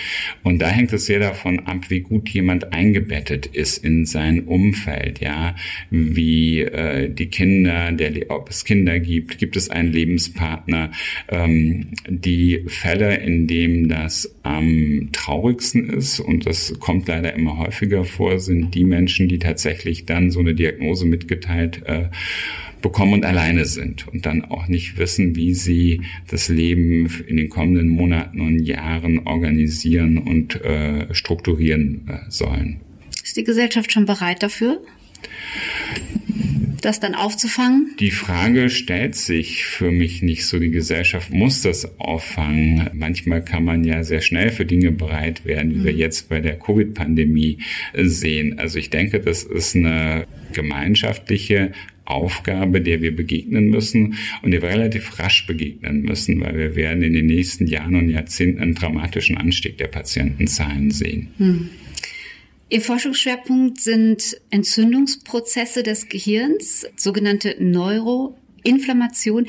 Und 0.43 0.61
da 0.61 0.67
hängt 0.67 0.91
es 0.91 1.05
sehr 1.05 1.19
davon 1.19 1.59
ab, 1.59 1.89
wie 1.89 2.01
gut 2.01 2.27
jemand 2.29 2.73
eingebettet 2.73 3.45
ist 3.45 3.83
in 3.83 4.05
sein 4.05 4.41
Umfeld, 4.41 5.21
ja, 5.21 5.55
wie 5.89 6.59
äh, 6.59 7.09
die 7.09 7.27
Kinder, 7.27 7.93
der, 7.93 8.29
ob 8.29 8.49
es 8.49 8.65
Kinder 8.65 8.99
gibt, 8.99 9.37
gibt 9.37 9.55
es 9.55 9.69
einen 9.69 9.93
Lebenspartner. 9.93 10.91
Ähm, 11.29 11.87
die 12.07 12.65
Fälle, 12.67 13.15
in 13.15 13.47
dem 13.47 13.87
das 13.87 14.35
am 14.43 15.09
traurigsten 15.13 15.89
ist, 15.89 16.19
und 16.19 16.45
das 16.45 16.73
kommt 16.79 17.07
leider 17.07 17.33
immer 17.33 17.57
häufiger 17.57 18.03
vor, 18.03 18.39
sind 18.39 18.75
die 18.75 18.83
Menschen, 18.83 19.29
die 19.29 19.39
tatsächlich 19.39 20.05
dann 20.05 20.31
so 20.31 20.41
eine 20.41 20.53
Diagnose 20.53 21.05
mitgeteilt 21.05 21.83
äh, 21.85 22.09
bekommen 22.81 23.13
und 23.13 23.25
alleine 23.25 23.65
sind 23.65 24.07
und 24.07 24.25
dann 24.25 24.45
auch 24.45 24.67
nicht 24.67 24.97
wissen, 24.97 25.35
wie 25.35 25.53
sie 25.53 26.01
das 26.29 26.49
Leben 26.49 27.09
in 27.27 27.37
den 27.37 27.49
kommenden 27.49 27.89
Monaten 27.89 28.41
und 28.41 28.59
Jahren 28.59 29.19
organisieren 29.27 30.17
und 30.17 30.61
äh, 30.61 31.13
strukturieren 31.13 32.07
äh, 32.07 32.29
sollen. 32.29 32.81
Ist 33.23 33.37
die 33.37 33.43
Gesellschaft 33.43 33.91
schon 33.91 34.05
bereit 34.05 34.43
dafür? 34.43 34.81
das 36.81 36.99
dann 36.99 37.15
aufzufangen? 37.15 37.95
Die 37.99 38.11
Frage 38.11 38.69
stellt 38.69 39.15
sich 39.15 39.65
für 39.65 39.91
mich 39.91 40.21
nicht 40.21 40.45
so. 40.45 40.59
Die 40.59 40.71
Gesellschaft 40.71 41.31
muss 41.31 41.61
das 41.61 41.99
auffangen. 41.99 42.89
Manchmal 42.93 43.43
kann 43.43 43.63
man 43.63 43.83
ja 43.83 44.03
sehr 44.03 44.21
schnell 44.21 44.49
für 44.49 44.65
Dinge 44.65 44.91
bereit 44.91 45.45
werden, 45.45 45.71
wie 45.71 45.79
mhm. 45.79 45.85
wir 45.85 45.93
jetzt 45.93 46.29
bei 46.29 46.39
der 46.39 46.57
Covid-Pandemie 46.57 47.59
sehen. 47.93 48.59
Also 48.59 48.79
ich 48.79 48.89
denke, 48.89 49.19
das 49.19 49.43
ist 49.43 49.75
eine 49.75 50.25
gemeinschaftliche 50.53 51.71
Aufgabe, 52.05 52.81
der 52.81 53.01
wir 53.01 53.15
begegnen 53.15 53.69
müssen 53.69 54.15
und 54.41 54.51
der 54.51 54.61
wir 54.61 54.69
relativ 54.69 55.19
rasch 55.19 55.45
begegnen 55.47 56.01
müssen, 56.01 56.41
weil 56.41 56.57
wir 56.57 56.75
werden 56.75 57.03
in 57.03 57.13
den 57.13 57.27
nächsten 57.27 57.67
Jahren 57.67 57.95
und 57.95 58.09
Jahrzehnten 58.09 58.61
einen 58.61 58.75
dramatischen 58.75 59.37
Anstieg 59.37 59.77
der 59.77 59.87
Patientenzahlen 59.87 60.91
sehen. 60.91 61.27
Hm. 61.37 61.69
Ihr 62.69 62.81
Forschungsschwerpunkt 62.81 63.81
sind 63.81 64.37
Entzündungsprozesse 64.49 65.83
des 65.83 66.07
Gehirns, 66.07 66.87
sogenannte 66.95 67.57
Neuroinflammation. 67.59 69.47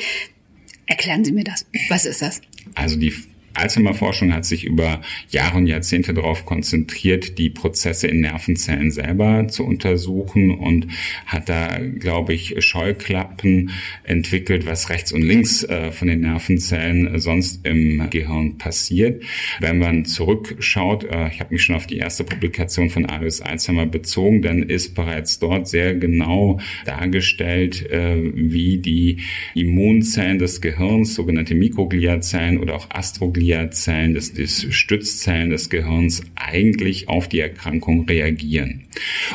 Erklären 0.87 1.25
Sie 1.25 1.31
mir 1.31 1.45
das. 1.45 1.65
Was 1.89 2.05
ist 2.05 2.21
das? 2.21 2.41
Also 2.75 2.97
die 2.97 3.13
Alzheimer-Forschung 3.55 4.33
hat 4.33 4.45
sich 4.45 4.65
über 4.65 5.01
Jahre 5.31 5.59
und 5.59 5.67
Jahrzehnte 5.67 6.15
darauf 6.15 6.47
konzentriert, 6.47 7.39
die 7.39 7.51
Prozesse 7.51 8.09
in 8.09 8.21
Nervenzellen 8.21 8.91
selber 8.91 9.49
zu 9.49 9.65
untersuchen 9.65 10.51
und 10.51 10.89
hat 11.27 11.49
da, 11.49 11.79
glaube 11.79 12.35
ich, 12.35 12.55
Scheuklappen 12.65 13.71
entwickelt, 14.05 14.67
was 14.67 14.91
rechts 14.91 15.13
und 15.13 15.23
links 15.23 15.65
äh, 15.65 15.93
von 15.93 16.09
den 16.09 16.21
Nervenzellen 16.21 17.19
sonst 17.19 17.67
im 17.67 18.09
Gehirn 18.11 18.59
passiert. 18.59 19.23
Wenn 19.61 19.79
man 19.79 20.05
zurückschaut, 20.05 21.05
äh, 21.05 21.29
ich 21.29 21.41
habe 21.41 21.55
mich 21.55 21.63
schon 21.63 21.77
auf 21.77 21.87
die 21.87 21.99
erste 21.99 22.25
Publikation 22.25 22.91
von 22.91 23.07
Alois 23.07 23.41
Alzheimer 23.43 23.87
bezogen, 23.87 24.43
dann 24.43 24.63
ist 24.63 24.95
bereits 24.95 25.39
dort 25.39 25.69
sehr 25.69 25.95
genau 25.95 26.61
dargestellt, 26.85 27.91
äh, 27.91 28.17
wie 28.35 28.79
die 28.79 29.19
Immunzellen 29.55 30.39
des 30.39 30.61
Gehirns, 30.61 31.15
sogenannte 31.15 31.55
Mikrogliazellen 31.55 32.59
oder 32.59 32.75
auch 32.75 32.89
Astrogliazellen, 32.91 33.42
Gliazellen, 33.43 34.15
des, 34.15 34.33
des 34.33 34.67
Stützzellen 34.71 35.51
des 35.51 35.69
Gehirns 35.69 36.23
eigentlich 36.37 37.09
auf 37.09 37.29
die 37.29 37.41
Erkrankung 37.41 38.07
reagieren. 38.07 38.85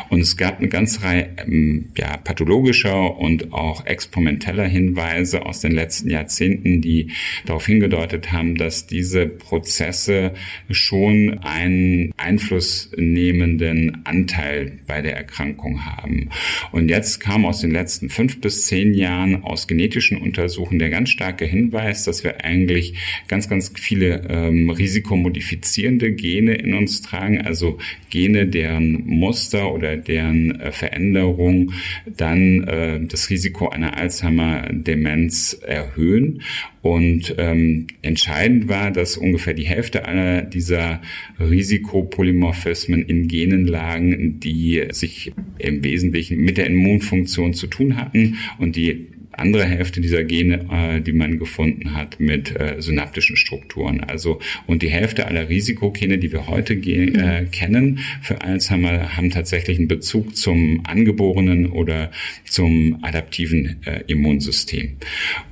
Und 0.09 0.21
es 0.21 0.37
gab 0.37 0.59
eine 0.59 0.69
ganze 0.69 1.03
Reihe 1.03 1.29
ähm, 1.45 1.89
ja, 1.97 2.17
pathologischer 2.17 3.17
und 3.17 3.53
auch 3.53 3.85
experimenteller 3.85 4.65
Hinweise 4.65 5.45
aus 5.45 5.61
den 5.61 5.71
letzten 5.71 6.09
Jahrzehnten, 6.09 6.81
die 6.81 7.11
darauf 7.45 7.65
hingedeutet 7.65 8.31
haben, 8.31 8.55
dass 8.55 8.87
diese 8.87 9.27
Prozesse 9.27 10.33
schon 10.69 11.39
einen 11.41 12.11
einflussnehmenden 12.17 14.05
Anteil 14.05 14.79
bei 14.87 15.01
der 15.01 15.15
Erkrankung 15.17 15.85
haben. 15.85 16.29
Und 16.71 16.89
jetzt 16.89 17.19
kam 17.19 17.45
aus 17.45 17.61
den 17.61 17.71
letzten 17.71 18.09
fünf 18.09 18.39
bis 18.41 18.67
zehn 18.67 18.93
Jahren 18.93 19.43
aus 19.43 19.67
genetischen 19.67 20.17
Untersuchungen 20.17 20.79
der 20.79 20.89
ganz 20.89 21.09
starke 21.09 21.45
Hinweis, 21.45 22.03
dass 22.03 22.23
wir 22.23 22.43
eigentlich 22.43 22.93
ganz, 23.27 23.49
ganz 23.49 23.71
viele 23.75 23.96
viele 23.97 24.21
ähm, 24.29 24.69
risikomodifizierende 24.69 26.11
Gene 26.11 26.53
in 26.53 26.75
uns 26.75 27.01
tragen, 27.01 27.41
also 27.41 27.79
Gene, 28.11 28.45
deren 28.45 29.03
Muster 29.07 29.73
oder 29.73 29.97
deren 29.97 30.59
äh, 30.59 30.71
Veränderung 30.71 31.71
dann 32.05 32.63
äh, 32.63 32.99
das 33.07 33.31
Risiko 33.31 33.69
einer 33.69 33.97
Alzheimer-Demenz 33.97 35.59
erhöhen. 35.65 36.43
Und 36.83 37.35
ähm, 37.39 37.87
entscheidend 38.03 38.69
war, 38.69 38.91
dass 38.91 39.17
ungefähr 39.17 39.55
die 39.55 39.65
Hälfte 39.65 40.07
aller 40.07 40.43
dieser 40.43 41.01
Risikopolymorphismen 41.39 43.01
in 43.01 43.27
Genen 43.27 43.65
lagen, 43.65 44.39
die 44.39 44.83
sich 44.91 45.33
im 45.57 45.83
Wesentlichen 45.83 46.37
mit 46.37 46.57
der 46.57 46.67
Immunfunktion 46.67 47.53
zu 47.53 47.65
tun 47.67 47.97
hatten 47.97 48.37
und 48.59 48.75
die 48.75 49.07
andere 49.39 49.65
Hälfte 49.65 50.01
dieser 50.01 50.23
Gene, 50.23 50.65
äh, 50.71 51.01
die 51.01 51.13
man 51.13 51.39
gefunden 51.39 51.93
hat, 51.95 52.19
mit 52.19 52.55
äh, 52.55 52.75
synaptischen 52.79 53.35
Strukturen. 53.35 54.01
Also 54.01 54.39
und 54.65 54.81
die 54.81 54.89
Hälfte 54.89 55.27
aller 55.27 55.49
Risikogene, 55.49 56.17
die 56.17 56.31
wir 56.31 56.47
heute 56.47 56.73
äh, 56.73 57.45
kennen 57.45 57.99
für 58.21 58.41
Alzheimer, 58.41 59.15
haben 59.15 59.29
tatsächlich 59.29 59.77
einen 59.77 59.87
Bezug 59.87 60.35
zum 60.35 60.81
angeborenen 60.85 61.67
oder 61.67 62.11
zum 62.45 62.99
adaptiven 63.01 63.77
äh, 63.85 64.03
Immunsystem. 64.07 64.97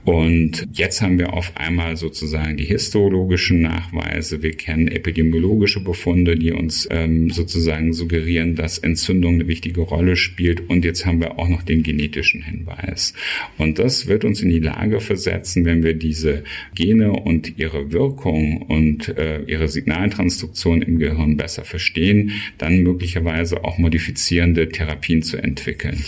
Und 0.03 0.67
jetzt 0.73 1.01
haben 1.01 1.17
wir 1.17 1.33
auf 1.33 1.57
einmal 1.57 1.97
sozusagen 1.97 2.57
die 2.57 2.65
histologischen 2.65 3.61
Nachweise. 3.61 4.43
Wir 4.43 4.51
kennen 4.51 4.87
epidemiologische 4.87 5.83
Befunde, 5.83 6.37
die 6.37 6.51
uns 6.51 6.87
ähm, 6.91 7.29
sozusagen 7.31 7.91
suggerieren, 7.91 8.55
dass 8.55 8.77
Entzündung 8.77 9.35
eine 9.35 9.47
wichtige 9.47 9.81
Rolle 9.81 10.15
spielt. 10.15 10.69
Und 10.69 10.85
jetzt 10.85 11.05
haben 11.05 11.19
wir 11.19 11.39
auch 11.39 11.49
noch 11.49 11.63
den 11.63 11.81
genetischen 11.81 12.43
Hinweis. 12.43 13.13
Und 13.57 13.74
und 13.75 13.83
das 13.83 14.07
wird 14.07 14.23
uns 14.23 14.41
in 14.41 14.49
die 14.49 14.59
Lage 14.59 15.01
versetzen, 15.01 15.65
wenn 15.65 15.83
wir 15.83 15.95
diese 15.95 16.45
Gene 16.75 17.11
und 17.11 17.57
ihre 17.57 17.91
Wirkung 17.91 18.61
und 18.61 19.09
äh, 19.09 19.41
ihre 19.47 19.67
Signaltransduktion 19.67 20.81
im 20.81 20.97
Gehirn 20.97 21.35
besser 21.35 21.65
verstehen, 21.65 22.31
dann 22.57 22.83
möglicherweise 22.83 23.65
auch 23.65 23.77
modifizierende 23.77 24.69
Therapien 24.69 25.23
zu 25.23 25.35
entwickeln. 25.35 26.01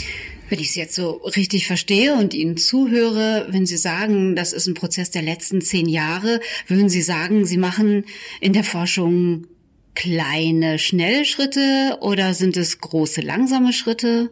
Wenn 0.49 0.59
ich 0.59 0.71
Sie 0.71 0.79
jetzt 0.79 0.95
so 0.95 1.11
richtig 1.35 1.67
verstehe 1.67 2.13
und 2.13 2.33
Ihnen 2.33 2.55
zuhöre, 2.55 3.47
wenn 3.49 3.65
Sie 3.65 3.75
sagen, 3.75 4.37
das 4.37 4.53
ist 4.53 4.67
ein 4.67 4.73
Prozess 4.73 5.11
der 5.11 5.23
letzten 5.23 5.59
zehn 5.59 5.89
Jahre, 5.89 6.39
würden 6.67 6.87
Sie 6.87 7.01
sagen, 7.01 7.45
Sie 7.45 7.57
machen 7.57 8.05
in 8.39 8.53
der 8.53 8.63
Forschung 8.63 9.47
kleine, 9.93 10.79
schnelle 10.79 11.25
Schritte 11.25 11.97
oder 11.99 12.33
sind 12.33 12.55
es 12.55 12.79
große, 12.79 13.19
langsame 13.19 13.73
Schritte? 13.73 14.31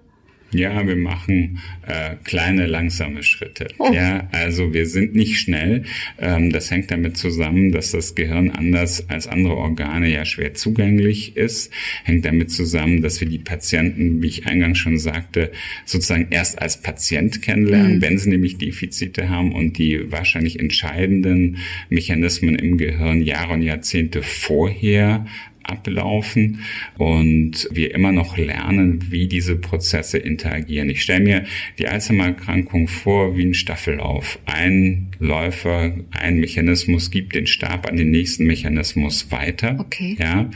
Ja, 0.51 0.87
wir 0.87 0.95
machen 0.95 1.59
äh, 1.85 2.15
kleine, 2.23 2.65
langsame 2.67 3.23
Schritte. 3.23 3.67
Oh. 3.77 3.91
Ja, 3.91 4.27
also 4.31 4.73
wir 4.73 4.85
sind 4.85 5.13
nicht 5.13 5.39
schnell. 5.39 5.83
Ähm, 6.19 6.51
das 6.51 6.71
hängt 6.71 6.91
damit 6.91 7.17
zusammen, 7.17 7.71
dass 7.71 7.91
das 7.91 8.15
Gehirn 8.15 8.51
anders 8.51 9.09
als 9.09 9.27
andere 9.27 9.57
Organe 9.57 10.09
ja 10.09 10.23
schwer 10.23 10.53
zugänglich 10.53 11.35
ist. 11.35 11.73
Hängt 12.03 12.25
damit 12.25 12.51
zusammen, 12.51 13.01
dass 13.01 13.19
wir 13.19 13.27
die 13.27 13.39
Patienten, 13.39 14.21
wie 14.21 14.27
ich 14.27 14.47
eingangs 14.47 14.77
schon 14.77 14.97
sagte, 14.97 15.51
sozusagen 15.83 16.27
erst 16.29 16.61
als 16.61 16.81
Patient 16.81 17.41
kennenlernen, 17.41 17.97
mhm. 17.97 18.01
wenn 18.01 18.17
sie 18.17 18.29
nämlich 18.29 18.57
Defizite 18.57 19.29
haben 19.29 19.51
und 19.53 19.77
die 19.77 20.11
wahrscheinlich 20.11 20.59
entscheidenden 20.59 21.57
Mechanismen 21.89 22.55
im 22.55 22.77
Gehirn 22.77 23.21
Jahre 23.21 23.53
und 23.53 23.61
Jahrzehnte 23.61 24.21
vorher 24.21 25.25
ablaufen 25.69 26.59
und 26.97 27.67
wir 27.71 27.93
immer 27.93 28.11
noch 28.11 28.37
lernen, 28.37 29.11
wie 29.11 29.27
diese 29.27 29.55
Prozesse 29.55 30.17
interagieren. 30.17 30.89
Ich 30.89 31.01
stelle 31.01 31.23
mir 31.23 31.43
die 31.79 31.87
Alzheimer-Erkrankung 31.87 32.87
vor 32.87 33.37
wie 33.37 33.45
ein 33.45 33.53
Staffellauf. 33.53 34.39
Ein 34.45 35.07
Läufer, 35.19 35.95
ein 36.11 36.39
Mechanismus 36.39 37.11
gibt 37.11 37.35
den 37.35 37.47
Stab 37.47 37.87
an 37.87 37.97
den 37.97 38.11
nächsten 38.11 38.45
Mechanismus 38.45 39.31
weiter. 39.31 39.77
Okay. 39.79 40.15
Ja. 40.19 40.49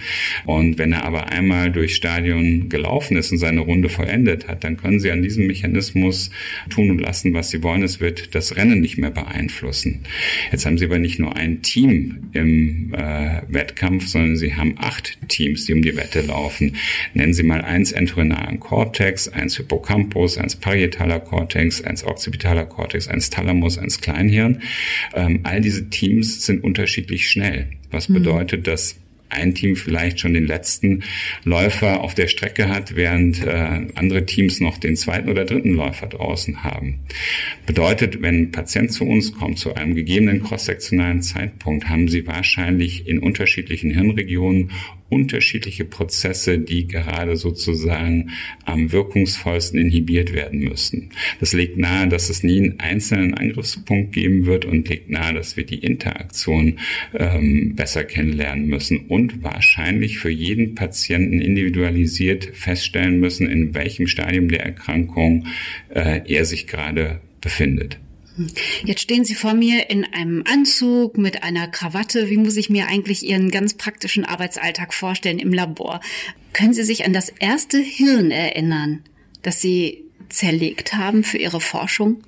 Und 0.45 0.77
wenn 0.77 0.91
er 0.91 1.05
aber 1.05 1.29
einmal 1.31 1.71
durch 1.71 1.95
Stadion 1.95 2.69
gelaufen 2.69 3.17
ist 3.17 3.31
und 3.31 3.37
seine 3.37 3.61
Runde 3.61 3.89
vollendet 3.89 4.47
hat, 4.47 4.63
dann 4.63 4.77
können 4.77 4.99
Sie 4.99 5.11
an 5.11 5.21
diesem 5.21 5.47
Mechanismus 5.47 6.29
tun 6.69 6.91
und 6.91 6.99
lassen, 6.99 7.33
was 7.33 7.49
Sie 7.49 7.63
wollen. 7.63 7.83
Es 7.83 7.99
wird 7.99 8.35
das 8.35 8.55
Rennen 8.55 8.81
nicht 8.81 8.97
mehr 8.97 9.11
beeinflussen. 9.11 10.01
Jetzt 10.51 10.65
haben 10.65 10.77
Sie 10.77 10.85
aber 10.85 10.99
nicht 10.99 11.19
nur 11.19 11.35
ein 11.35 11.61
Team 11.61 12.29
im 12.33 12.93
äh, 12.93 13.41
Wettkampf, 13.47 14.07
sondern 14.07 14.35
Sie 14.35 14.55
haben 14.55 14.75
acht 14.77 14.98
Teams, 15.27 15.65
die 15.65 15.73
um 15.73 15.81
die 15.81 15.95
Wette 15.95 16.21
laufen. 16.21 16.75
Nennen 17.13 17.33
Sie 17.33 17.43
mal 17.43 17.61
eins 17.61 17.91
entorhinalen 17.91 18.59
Cortex, 18.59 19.27
eins 19.27 19.57
Hippocampus, 19.57 20.37
eins 20.37 20.55
parietaler 20.55 21.19
Cortex, 21.19 21.81
eins 21.81 22.03
occipitaler 22.03 22.65
Cortex, 22.65 23.07
eins 23.07 23.29
Thalamus, 23.29 23.77
eins 23.77 24.01
Kleinhirn. 24.01 24.61
Ähm, 25.13 25.41
all 25.43 25.61
diese 25.61 25.89
Teams 25.89 26.45
sind 26.45 26.63
unterschiedlich 26.63 27.29
schnell. 27.29 27.67
Was 27.91 28.09
mhm. 28.09 28.15
bedeutet, 28.15 28.67
dass 28.67 28.95
ein 29.29 29.55
Team 29.55 29.75
vielleicht 29.75 30.19
schon 30.19 30.33
den 30.33 30.45
letzten 30.45 31.03
Läufer 31.43 32.01
auf 32.01 32.15
der 32.15 32.27
Strecke 32.27 32.69
hat, 32.69 32.95
während 32.95 33.45
äh, 33.45 33.87
andere 33.95 34.25
Teams 34.25 34.59
noch 34.59 34.77
den 34.77 34.95
zweiten 34.95 35.29
oder 35.29 35.45
dritten 35.45 35.73
Läufer 35.73 36.07
draußen 36.07 36.63
haben. 36.63 36.99
Bedeutet, 37.65 38.21
wenn 38.21 38.35
ein 38.35 38.51
Patient 38.51 38.91
zu 38.91 39.05
uns 39.05 39.33
kommt, 39.33 39.59
zu 39.59 39.73
einem 39.75 39.95
gegebenen 39.95 40.43
cross-sektionalen 40.43 41.21
Zeitpunkt, 41.21 41.89
haben 41.89 42.07
sie 42.07 42.27
wahrscheinlich 42.27 43.07
in 43.07 43.19
unterschiedlichen 43.19 43.91
Hirnregionen 43.91 44.71
unterschiedliche 45.09 45.85
Prozesse, 45.85 46.59
die 46.59 46.87
gerade 46.87 47.35
sozusagen 47.35 48.31
am 48.65 48.91
wirkungsvollsten 48.91 49.79
inhibiert 49.79 50.33
werden 50.33 50.59
müssen. 50.59 51.09
Das 51.39 51.53
legt 51.53 51.77
nahe, 51.77 52.07
dass 52.07 52.29
es 52.29 52.43
nie 52.43 52.59
einen 52.59 52.79
einzelnen 52.79 53.33
Angriffspunkt 53.33 54.13
geben 54.13 54.45
wird 54.45 54.65
und 54.65 54.87
legt 54.87 55.09
nahe, 55.09 55.33
dass 55.33 55.57
wir 55.57 55.65
die 55.65 55.79
Interaktion 55.79 56.79
ähm, 57.13 57.75
besser 57.75 58.03
kennenlernen 58.03 58.67
müssen 58.67 58.99
und 59.07 59.43
wahrscheinlich 59.43 60.19
für 60.19 60.29
jeden 60.29 60.75
Patienten 60.75 61.41
individualisiert 61.41 62.51
feststellen 62.53 63.19
müssen, 63.19 63.49
in 63.49 63.73
welchem 63.73 64.07
Stadium 64.07 64.49
der 64.49 64.63
Erkrankung 64.63 65.47
äh, 65.89 66.21
er 66.25 66.45
sich 66.45 66.67
gerade 66.67 67.21
befindet. 67.41 67.99
Jetzt 68.83 69.01
stehen 69.01 69.25
Sie 69.25 69.35
vor 69.35 69.53
mir 69.53 69.89
in 69.89 70.05
einem 70.05 70.43
Anzug 70.49 71.17
mit 71.17 71.43
einer 71.43 71.67
Krawatte. 71.67 72.29
Wie 72.29 72.37
muss 72.37 72.57
ich 72.57 72.69
mir 72.69 72.87
eigentlich 72.87 73.25
Ihren 73.25 73.51
ganz 73.51 73.73
praktischen 73.73 74.25
Arbeitsalltag 74.25 74.93
vorstellen 74.93 75.39
im 75.39 75.53
Labor? 75.53 75.99
Können 76.53 76.73
Sie 76.73 76.83
sich 76.83 77.05
an 77.05 77.13
das 77.13 77.29
erste 77.29 77.77
Hirn 77.79 78.31
erinnern, 78.31 79.03
das 79.41 79.61
Sie 79.61 80.05
zerlegt 80.29 80.93
haben 80.93 81.23
für 81.23 81.37
Ihre 81.37 81.61
Forschung? 81.61 82.23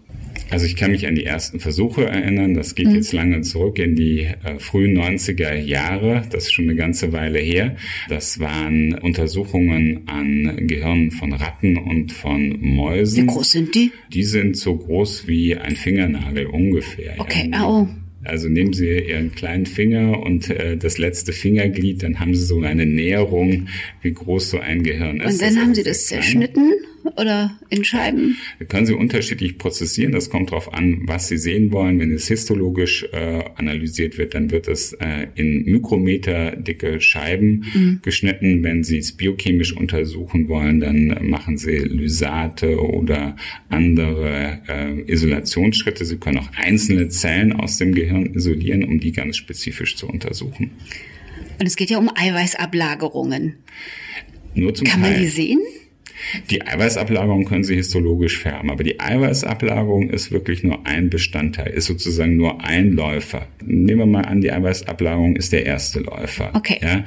Also 0.52 0.66
ich 0.66 0.76
kann 0.76 0.92
mich 0.92 1.08
an 1.08 1.16
die 1.16 1.26
ersten 1.26 1.62
Versuche 1.62 2.06
erinnern. 2.06 2.54
Das 2.54 2.76
geht 2.76 2.88
mhm. 2.88 2.96
jetzt 2.96 3.14
lange 3.14 3.42
zurück 3.42 3.80
in 3.80 3.96
die 3.96 4.20
äh, 4.20 4.60
frühen 4.60 4.98
90er 4.98 5.56
Jahre. 5.56 6.24
Das 6.30 6.44
ist 6.44 6.52
schon 6.52 6.66
eine 6.66 6.76
ganze 6.76 7.14
Weile 7.14 7.40
her. 7.40 7.78
Das 8.10 8.40
waren 8.40 8.94
Untersuchungen 8.96 10.02
an 10.08 10.68
Gehirnen 10.68 11.12
von 11.12 11.32
Ratten 11.32 11.78
und 11.78 12.12
von 12.12 12.60
Mäusen. 12.60 13.24
Wie 13.24 13.28
groß 13.28 13.52
sind 13.52 13.76
die? 13.76 13.92
Die 14.12 14.24
sind 14.24 14.58
so 14.58 14.76
groß 14.76 15.26
wie 15.28 15.56
ein 15.56 15.78
Fingernagel 15.78 16.48
ungefähr. 16.48 17.16
Okay, 17.18 17.50
ja. 17.52 17.66
oh. 17.66 17.88
Also 18.24 18.50
nehmen 18.50 18.74
Sie 18.74 18.88
Ihren 18.88 19.32
kleinen 19.32 19.66
Finger 19.66 20.20
und 20.20 20.50
äh, 20.50 20.78
das 20.78 20.98
letzte 20.98 21.34
Fingerglied, 21.34 22.04
dann 22.04 22.20
haben 22.20 22.36
Sie 22.36 22.44
so 22.44 22.62
eine 22.62 22.86
Näherung, 22.86 23.68
wie 24.02 24.14
groß 24.14 24.52
so 24.52 24.60
ein 24.60 24.84
Gehirn 24.84 25.22
ist. 25.22 25.42
Und 25.42 25.42
dann 25.42 25.60
haben 25.60 25.74
Sie 25.74 25.82
das 25.82 26.06
zerschnitten 26.06 26.74
oder 27.18 27.58
in 27.70 27.84
Scheiben? 27.84 28.38
Können 28.68 28.86
Sie 28.86 28.94
unterschiedlich 28.94 29.58
prozessieren. 29.58 30.12
Das 30.12 30.30
kommt 30.30 30.52
darauf 30.52 30.74
an, 30.74 31.02
was 31.06 31.28
Sie 31.28 31.38
sehen 31.38 31.72
wollen. 31.72 32.00
Wenn 32.00 32.12
es 32.12 32.28
histologisch 32.28 33.06
äh, 33.12 33.44
analysiert 33.56 34.18
wird, 34.18 34.34
dann 34.34 34.52
wird 34.52 34.68
es 34.68 34.94
äh, 34.94 35.28
in 35.36 35.64
Mikrometer 35.66 36.56
dicke 36.56 37.02
Scheiben 37.02 37.66
mhm. 37.74 38.00
geschnitten. 38.02 38.64
Wenn 38.64 38.84
Sie 38.84 38.98
es 38.98 39.12
biochemisch 39.12 39.76
untersuchen 39.76 40.48
wollen, 40.48 40.80
dann 40.80 41.18
machen 41.22 41.58
Sie 41.58 41.78
Lysate 41.78 42.80
oder 42.80 43.36
andere 43.70 44.62
äh, 44.68 45.12
Isolationsschritte. 45.12 46.06
Sie 46.06 46.18
können 46.18 46.38
auch 46.38 46.50
einzelne 46.56 47.10
Zellen 47.10 47.54
aus 47.54 47.78
dem 47.78 47.94
Gehirn 47.94 48.34
isolieren, 48.34 48.84
um 48.84 49.00
die 49.00 49.12
ganz 49.12 49.38
spezifisch 49.38 49.96
zu 49.96 50.08
untersuchen. 50.08 50.72
Und 51.60 51.66
es 51.68 51.76
geht 51.76 51.90
ja 51.90 52.00
um 52.00 52.10
Eiweißablagerungen. 52.14 53.56
Nur 54.56 54.74
zum 54.74 54.88
Kann 54.88 55.02
Teil. 55.02 55.12
man 55.12 55.22
die 55.22 55.28
sehen? 55.28 55.62
Die 56.50 56.66
Eiweißablagerung 56.66 57.46
können 57.46 57.64
Sie 57.64 57.76
histologisch 57.76 58.40
färben, 58.40 58.70
aber 58.70 58.84
die 58.84 59.00
Eiweißablagerung 59.00 60.10
ist 60.10 60.32
wirklich 60.32 60.64
nur 60.64 60.86
ein 60.86 61.10
Bestandteil, 61.10 61.72
ist 61.72 61.86
sozusagen 61.86 62.36
nur 62.36 62.64
ein 62.64 62.94
Läufer. 62.94 63.48
Nehmen 63.64 64.00
wir 64.00 64.06
mal 64.06 64.26
an, 64.26 64.42
die 64.42 64.52
Eiweißablagerung 64.52 65.36
ist 65.36 65.52
der 65.52 65.66
erste 65.66 66.00
Läufer. 66.00 66.52
Okay. 66.54 66.80
Ja? 66.82 67.06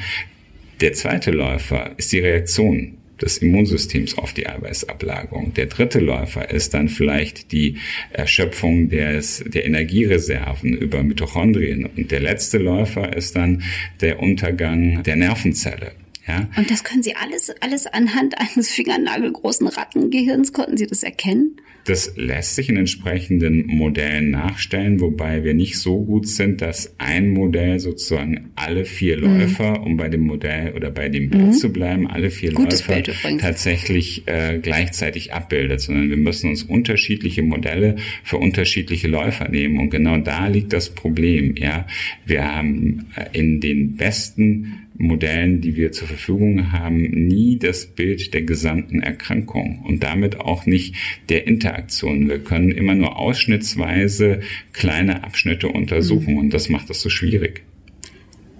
Der 0.80 0.92
zweite 0.92 1.30
Läufer 1.30 1.92
ist 1.96 2.12
die 2.12 2.18
Reaktion 2.18 2.98
des 3.20 3.38
Immunsystems 3.38 4.18
auf 4.18 4.32
die 4.32 4.46
Eiweißablagerung. 4.46 5.54
Der 5.54 5.66
dritte 5.66 6.00
Läufer 6.00 6.50
ist 6.50 6.74
dann 6.74 6.88
vielleicht 6.88 7.52
die 7.52 7.76
Erschöpfung 8.10 8.88
des, 8.88 9.44
der 9.46 9.64
Energiereserven 9.64 10.76
über 10.76 11.02
Mitochondrien. 11.02 11.86
Und 11.86 12.10
der 12.10 12.20
letzte 12.20 12.58
Läufer 12.58 13.16
ist 13.16 13.36
dann 13.36 13.62
der 14.00 14.20
Untergang 14.20 15.02
der 15.04 15.16
Nervenzelle. 15.16 15.92
Ja? 16.26 16.48
Und 16.56 16.70
das 16.70 16.84
können 16.84 17.02
Sie 17.02 17.14
alles, 17.14 17.50
alles 17.60 17.86
anhand 17.86 18.38
eines 18.38 18.70
fingernagelgroßen 18.70 19.66
Rattengehirns, 19.66 20.52
konnten 20.52 20.76
Sie 20.76 20.86
das 20.86 21.02
erkennen? 21.02 21.56
Das 21.84 22.14
lässt 22.16 22.54
sich 22.54 22.70
in 22.70 22.78
entsprechenden 22.78 23.66
Modellen 23.66 24.30
nachstellen, 24.30 25.00
wobei 25.00 25.44
wir 25.44 25.52
nicht 25.52 25.78
so 25.78 26.02
gut 26.02 26.26
sind, 26.26 26.62
dass 26.62 26.94
ein 26.96 27.28
Modell 27.28 27.78
sozusagen 27.78 28.52
alle 28.56 28.86
vier 28.86 29.18
mhm. 29.18 29.38
Läufer, 29.38 29.78
mhm. 29.80 29.84
um 29.84 29.96
bei 29.98 30.08
dem 30.08 30.22
Modell 30.22 30.72
oder 30.74 30.90
bei 30.90 31.10
dem 31.10 31.28
Bild 31.28 31.46
mhm. 31.48 31.52
zu 31.52 31.70
bleiben, 31.72 32.06
alle 32.06 32.30
vier 32.30 32.52
Gutes 32.52 32.86
Läufer 32.88 33.02
tatsächlich 33.38 34.26
äh, 34.26 34.60
gleichzeitig 34.62 35.34
abbildet, 35.34 35.82
sondern 35.82 36.08
wir 36.08 36.16
müssen 36.16 36.48
uns 36.48 36.62
unterschiedliche 36.62 37.42
Modelle 37.42 37.96
für 38.22 38.38
unterschiedliche 38.38 39.08
Läufer 39.08 39.48
nehmen. 39.50 39.78
Und 39.78 39.90
genau 39.90 40.16
da 40.16 40.46
liegt 40.46 40.72
das 40.72 40.88
Problem. 40.88 41.54
Ja, 41.56 41.86
wir 42.24 42.44
haben 42.44 43.08
äh, 43.14 43.38
in 43.38 43.60
den 43.60 43.96
besten 43.96 44.83
Modellen, 44.96 45.60
die 45.60 45.76
wir 45.76 45.92
zur 45.92 46.06
Verfügung 46.06 46.70
haben, 46.72 47.02
nie 47.02 47.58
das 47.58 47.86
Bild 47.86 48.32
der 48.32 48.42
gesamten 48.42 49.02
Erkrankung 49.02 49.80
und 49.84 50.02
damit 50.02 50.40
auch 50.40 50.66
nicht 50.66 50.94
der 51.28 51.46
Interaktion. 51.46 52.28
Wir 52.28 52.38
können 52.38 52.70
immer 52.70 52.94
nur 52.94 53.18
ausschnittsweise 53.18 54.40
kleine 54.72 55.24
Abschnitte 55.24 55.68
untersuchen 55.68 56.34
mhm. 56.34 56.38
und 56.38 56.54
das 56.54 56.68
macht 56.68 56.90
es 56.90 57.00
so 57.00 57.10
schwierig. 57.10 57.64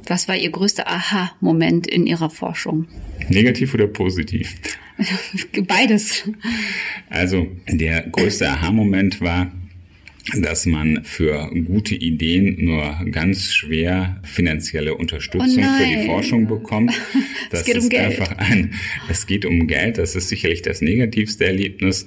Was 0.06 0.28
war 0.28 0.36
Ihr 0.36 0.50
größter 0.50 0.86
Aha-Moment 0.88 1.86
in 1.86 2.06
Ihrer 2.06 2.28
Forschung? 2.28 2.86
Negativ 3.28 3.72
oder 3.72 3.86
positiv? 3.86 4.54
Beides. 5.66 6.28
Also 7.08 7.46
der 7.68 8.02
größte 8.02 8.48
Aha-Moment 8.48 9.20
war, 9.20 9.50
dass 10.32 10.64
man 10.64 11.04
für 11.04 11.50
gute 11.66 11.94
Ideen 11.94 12.64
nur 12.64 12.98
ganz 13.10 13.52
schwer 13.52 14.20
finanzielle 14.24 14.94
Unterstützung 14.94 15.64
oh 15.64 15.78
für 15.78 15.86
die 15.86 16.06
Forschung 16.06 16.46
bekommt. 16.46 16.92
Das 17.50 17.60
es 17.60 17.66
geht 17.66 17.78
um 17.82 17.88
Geld. 17.88 18.20
einfach 18.20 18.38
ein, 18.38 18.74
es 19.08 19.26
geht 19.26 19.44
um 19.44 19.66
Geld. 19.66 19.98
Das 19.98 20.16
ist 20.16 20.28
sicherlich 20.28 20.62
das 20.62 20.80
negativste 20.80 21.44
Erlebnis. 21.44 22.06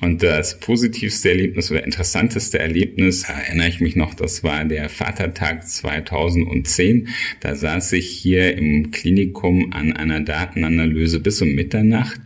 Und 0.00 0.22
das 0.22 0.58
positivste 0.58 1.30
Erlebnis 1.30 1.70
oder 1.70 1.84
interessanteste 1.84 2.58
Erlebnis, 2.58 3.24
erinnere 3.24 3.68
ich 3.68 3.80
mich 3.80 3.96
noch, 3.96 4.12
das 4.12 4.42
war 4.42 4.64
der 4.64 4.88
Vatertag 4.88 5.66
2010. 5.66 7.08
Da 7.40 7.54
saß 7.54 7.92
ich 7.92 8.08
hier 8.08 8.56
im 8.56 8.90
Klinikum 8.90 9.72
an 9.72 9.92
einer 9.92 10.20
Datenanalyse 10.20 11.20
bis 11.20 11.40
um 11.40 11.54
Mitternacht 11.54 12.20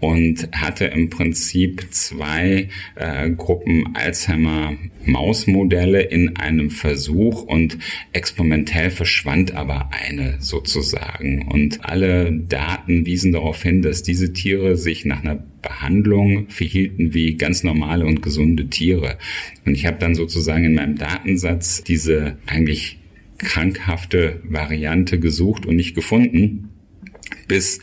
und 0.00 0.48
hatte 0.52 0.86
im 0.86 1.10
Prinzip 1.10 1.86
zwei 1.90 2.68
äh, 2.96 3.30
Gruppen 3.30 3.94
Alzheimer 3.94 4.76
Mausmodelle 5.04 6.02
in 6.02 6.36
einem 6.36 6.70
Versuch 6.70 7.42
und 7.42 7.78
experimentell 8.12 8.90
verschwand 8.90 9.54
aber 9.54 9.90
eine 9.92 10.36
sozusagen. 10.40 11.48
Und 11.48 11.84
alle 11.84 12.32
Daten 12.32 13.06
wiesen 13.06 13.32
darauf 13.32 13.62
hin, 13.62 13.82
dass 13.82 14.02
diese 14.02 14.32
Tiere 14.32 14.76
sich 14.76 15.04
nach 15.04 15.22
einer 15.22 15.42
Behandlung 15.62 16.48
verhielten 16.48 17.14
wie 17.14 17.36
ganz 17.36 17.62
normale 17.64 18.06
und 18.06 18.22
gesunde 18.22 18.68
Tiere. 18.68 19.18
Und 19.64 19.74
ich 19.74 19.86
habe 19.86 19.98
dann 19.98 20.14
sozusagen 20.14 20.64
in 20.64 20.74
meinem 20.74 20.96
Datensatz 20.96 21.82
diese 21.82 22.38
eigentlich 22.46 22.98
krankhafte 23.38 24.40
Variante 24.44 25.18
gesucht 25.18 25.66
und 25.66 25.76
nicht 25.76 25.94
gefunden 25.94 26.69
bis 27.48 27.80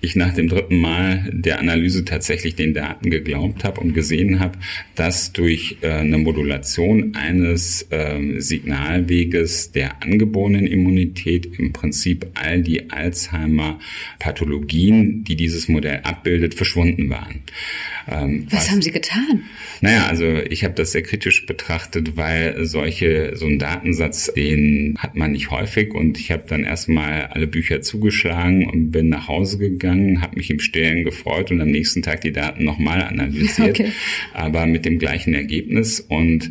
ich 0.00 0.16
nach 0.16 0.32
dem 0.34 0.48
dritten 0.48 0.78
Mal 0.78 1.28
der 1.32 1.58
Analyse 1.58 2.06
tatsächlich 2.06 2.54
den 2.54 2.72
Daten 2.72 3.10
geglaubt 3.10 3.64
habe 3.64 3.80
und 3.80 3.92
gesehen 3.92 4.40
habe, 4.40 4.58
dass 4.94 5.32
durch 5.32 5.76
äh, 5.82 5.90
eine 5.90 6.16
Modulation 6.18 7.14
eines 7.14 7.86
äh, 7.90 8.40
Signalweges 8.40 9.72
der 9.72 10.02
angeborenen 10.02 10.66
Immunität 10.66 11.58
im 11.58 11.72
Prinzip 11.72 12.26
all 12.34 12.62
die 12.62 12.90
Alzheimer-Pathologien, 12.90 15.24
die 15.24 15.36
dieses 15.36 15.68
Modell 15.68 16.00
abbildet, 16.02 16.54
verschwunden 16.54 17.10
waren. 17.10 17.42
Ähm, 18.08 18.46
was, 18.50 18.60
was 18.60 18.70
haben 18.70 18.82
Sie 18.82 18.90
getan? 18.90 19.44
Naja, 19.80 20.06
also 20.06 20.26
ich 20.26 20.64
habe 20.64 20.74
das 20.74 20.92
sehr 20.92 21.02
kritisch 21.02 21.46
betrachtet, 21.46 22.16
weil 22.16 22.64
solche 22.64 23.36
so 23.36 23.46
ein 23.46 23.58
Datensatz, 23.58 24.32
den 24.34 24.96
hat 24.98 25.16
man 25.16 25.32
nicht 25.32 25.50
häufig 25.50 25.94
und 25.94 26.18
ich 26.18 26.30
habe 26.30 26.44
dann 26.46 26.64
erstmal 26.64 27.26
alle 27.26 27.46
Bücher 27.46 27.80
zugeschlagen 27.82 28.68
und 28.68 28.90
bin 28.90 29.08
nach 29.08 29.28
Hause 29.28 29.58
gegangen, 29.58 30.20
habe 30.20 30.36
mich 30.36 30.50
im 30.50 30.60
Stillen 30.60 31.04
gefreut 31.04 31.50
und 31.50 31.60
am 31.60 31.68
nächsten 31.68 32.02
Tag 32.02 32.20
die 32.22 32.32
Daten 32.32 32.64
nochmal 32.64 33.02
analysiert, 33.02 33.80
okay. 33.80 33.92
aber 34.32 34.66
mit 34.66 34.84
dem 34.84 34.98
gleichen 34.98 35.34
Ergebnis 35.34 36.00
und 36.00 36.50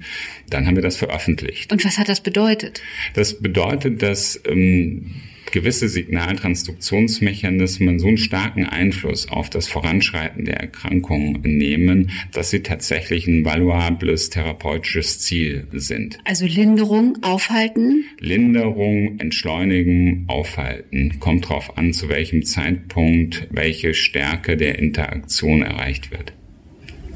dann 0.49 0.65
haben 0.65 0.75
wir 0.75 0.83
das 0.83 0.97
veröffentlicht. 0.97 1.71
Und 1.71 1.85
was 1.85 1.97
hat 1.97 2.09
das 2.09 2.21
bedeutet? 2.21 2.81
Das 3.13 3.39
bedeutet, 3.39 4.01
dass 4.01 4.41
ähm, 4.47 5.11
gewisse 5.51 5.89
Signaltransduktionsmechanismen 5.89 7.99
so 7.99 8.07
einen 8.07 8.17
starken 8.17 8.65
Einfluss 8.65 9.29
auf 9.29 9.49
das 9.49 9.67
Voranschreiten 9.67 10.45
der 10.45 10.57
Erkrankung 10.57 11.39
nehmen, 11.43 12.11
dass 12.31 12.49
sie 12.49 12.61
tatsächlich 12.61 13.27
ein 13.27 13.45
valuables 13.45 14.29
therapeutisches 14.29 15.19
Ziel 15.19 15.67
sind. 15.73 16.19
Also 16.25 16.45
Linderung, 16.45 17.17
aufhalten? 17.21 18.05
Linderung, 18.19 19.19
entschleunigen, 19.19 20.25
aufhalten. 20.27 21.19
Kommt 21.19 21.45
darauf 21.45 21.77
an, 21.77 21.93
zu 21.93 22.09
welchem 22.09 22.43
Zeitpunkt 22.43 23.47
welche 23.51 23.93
Stärke 23.93 24.57
der 24.57 24.79
Interaktion 24.79 25.61
erreicht 25.61 26.11
wird. 26.11 26.33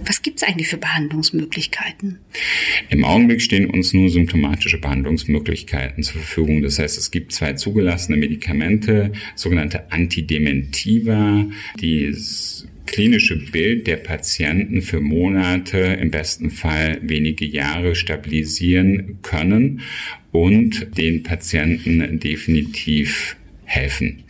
Was 0.06 0.22
gibt 0.22 0.42
es 0.42 0.48
eigentlich 0.48 0.68
für 0.68 0.78
Behandlungsmöglichkeiten? 0.78 2.20
Im 2.90 3.06
Augenblick 3.06 3.42
stehen 3.42 3.70
uns 3.70 3.94
nur 3.94 4.10
symptomatische 4.10 4.80
Behandlungsmöglichkeiten 4.80 6.04
zur 6.04 6.22
Verfügung. 6.22 6.62
Das 6.62 6.80
heißt, 6.80 6.98
es 6.98 7.12
gibt 7.12 7.32
zwei 7.32 7.54
zugelassene 7.54 8.18
Medikamente, 8.18 9.12
sogenannte 9.36 9.92
Antidementiva, 9.92 11.46
die 11.80 12.16
klinische 12.86 13.38
Bild 13.38 13.88
der 13.88 13.98
Patienten 13.98 14.82
für 14.82 15.00
Monate, 15.00 15.78
im 15.78 16.12
besten 16.12 16.52
Fall 16.52 17.00
wenige 17.02 17.46
Jahre 17.46 17.96
stabilisieren 17.96 19.20
können 19.22 19.82
und 20.32 20.98
den 20.98 21.24
Patienten 21.24 22.20
definitiv 22.20 23.38
helfen. 23.74 24.24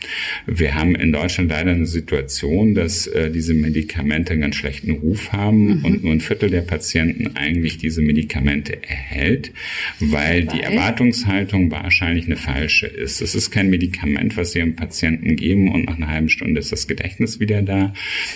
Wir 0.46 0.74
haben 0.74 0.94
in 0.94 1.12
Deutschland 1.12 1.50
leider 1.50 1.72
eine 1.72 1.86
Situation, 1.86 2.74
dass 2.74 3.06
äh, 3.06 3.30
diese 3.30 3.52
Medikamente 3.52 4.32
einen 4.32 4.42
ganz 4.42 4.56
schlechten 4.56 4.92
Ruf 4.92 5.32
haben 5.32 5.78
mhm. 5.78 5.84
und 5.84 6.04
nur 6.04 6.12
ein 6.12 6.20
Viertel 6.20 6.50
der 6.50 6.62
Patienten 6.62 7.36
eigentlich 7.36 7.78
diese 7.78 8.00
Medikamente 8.00 8.82
erhält, 8.82 9.52
weil, 10.00 10.24
weil, 10.24 10.46
die 10.46 10.60
Erwartungshaltung 10.60 11.70
wahrscheinlich 11.70 12.26
eine 12.26 12.36
falsche 12.36 12.86
ist. 12.86 13.20
Es 13.20 13.34
ist 13.34 13.50
kein 13.50 13.68
Medikament, 13.68 14.36
was 14.36 14.52
Sie 14.52 14.60
dem 14.60 14.76
Patienten 14.76 15.36
geben 15.36 15.70
und 15.72 15.84
nach 15.84 15.96
einer 15.96 16.08
halben 16.08 16.28
Stunde 16.28 16.60
ist 16.60 16.72
das 16.72 16.86
Gedächtnis 16.86 17.38
wieder 17.38 17.62
da, 17.62 17.92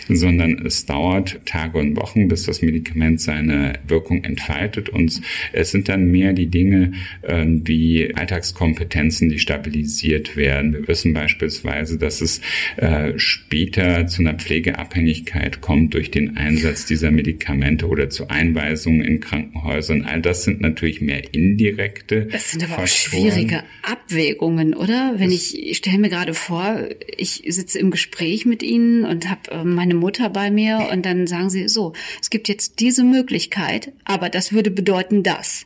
sondern 0.09 0.67
es 0.67 0.85
dauert 0.85 1.41
Tage 1.47 1.79
und 1.79 1.97
Wochen, 1.97 2.29
bis 2.29 2.45
das 2.45 2.61
Medikament 2.61 3.21
seine 3.21 3.75
Wirkung 3.87 4.25
entfaltet 4.25 4.91
und 4.91 5.23
es 5.53 5.71
sind 5.71 5.89
dann 5.89 6.11
mehr 6.11 6.35
die 6.35 6.49
Dinge 6.49 6.93
äh, 7.23 7.47
wie 7.47 8.15
Alltagskompetenzen, 8.15 9.31
die 9.31 9.39
stabilisiert 9.39 10.37
werden. 10.37 10.87
Wir 10.87 10.98
wissen 10.99 11.13
beispielsweise, 11.13 11.97
dass 11.97 12.21
es 12.21 12.41
äh, 12.77 13.13
später 13.17 14.07
zu 14.09 14.23
einer 14.23 14.35
Pflegeabhängigkeit 14.35 15.61
kommt 15.61 15.95
durch 15.95 16.11
den 16.11 16.37
Einsatz 16.37 16.87
dieser 16.87 17.13
Medikamente 17.13 17.87
oder 17.87 18.11
zu 18.11 18.29
Einweisungen 18.29 19.03
in 19.03 19.21
Krankenhäusern. 19.21 20.05
All 20.05 20.21
das 20.21 20.43
sind 20.43 20.61
natürlich 20.61 21.01
mehr 21.01 21.23
indirekte. 21.33 22.27
Das 22.27 22.51
sind 22.51 22.65
aber 22.65 22.75
Faktoren. 22.75 22.85
auch 22.85 22.89
schwierige 22.89 23.63
Abwägungen, 23.83 24.75
oder? 24.75 25.15
Wenn 25.19 25.31
das 25.31 25.53
ich, 25.53 25.71
ich 25.71 25.77
stelle 25.77 25.99
mir 25.99 26.09
gerade 26.09 26.35
vor, 26.35 26.89
ich 27.17 27.45
sitze 27.47 27.79
im 27.79 27.93
Gespräch 27.93 28.45
mit 28.45 28.65
Ihnen 28.65 29.05
und 29.05 29.31
habe 29.31 29.53
äh, 29.53 29.65
meine 29.65 29.95
Mutter 29.95 30.31
bei 30.31 30.51
mir 30.51 30.89
und 30.93 31.07
dann 31.07 31.29
sagen 31.29 31.49
Sie 31.49 31.69
so, 31.69 31.93
es 32.21 32.31
gibt 32.31 32.49
jetzt 32.49 32.81
diese 32.81 33.05
Möglichkeit, 33.05 33.93
aber 34.05 34.31
das 34.31 34.53
würde 34.53 34.73
bedeuten 34.73 35.23
das. 35.23 35.65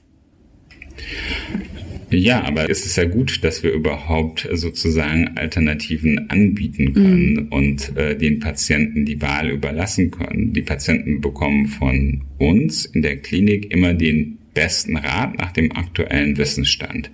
Ja, 2.12 2.44
aber 2.44 2.68
es 2.68 2.84
ist 2.84 2.96
ja 2.96 3.04
gut, 3.04 3.42
dass 3.42 3.62
wir 3.62 3.72
überhaupt 3.72 4.48
sozusagen 4.52 5.36
Alternativen 5.36 6.30
anbieten 6.30 6.92
können 6.92 7.32
mhm. 7.32 7.48
und 7.48 7.96
äh, 7.96 8.16
den 8.16 8.38
Patienten 8.38 9.04
die 9.04 9.20
Wahl 9.22 9.50
überlassen 9.50 10.10
können. 10.10 10.52
Die 10.52 10.62
Patienten 10.62 11.20
bekommen 11.20 11.66
von 11.66 12.22
uns 12.38 12.84
in 12.84 13.02
der 13.02 13.16
Klinik 13.16 13.72
immer 13.72 13.94
den 13.94 14.38
besten 14.54 14.96
Rat 14.96 15.38
nach 15.38 15.52
dem 15.52 15.72
aktuellen 15.72 16.36
Wissensstand. 16.36 17.10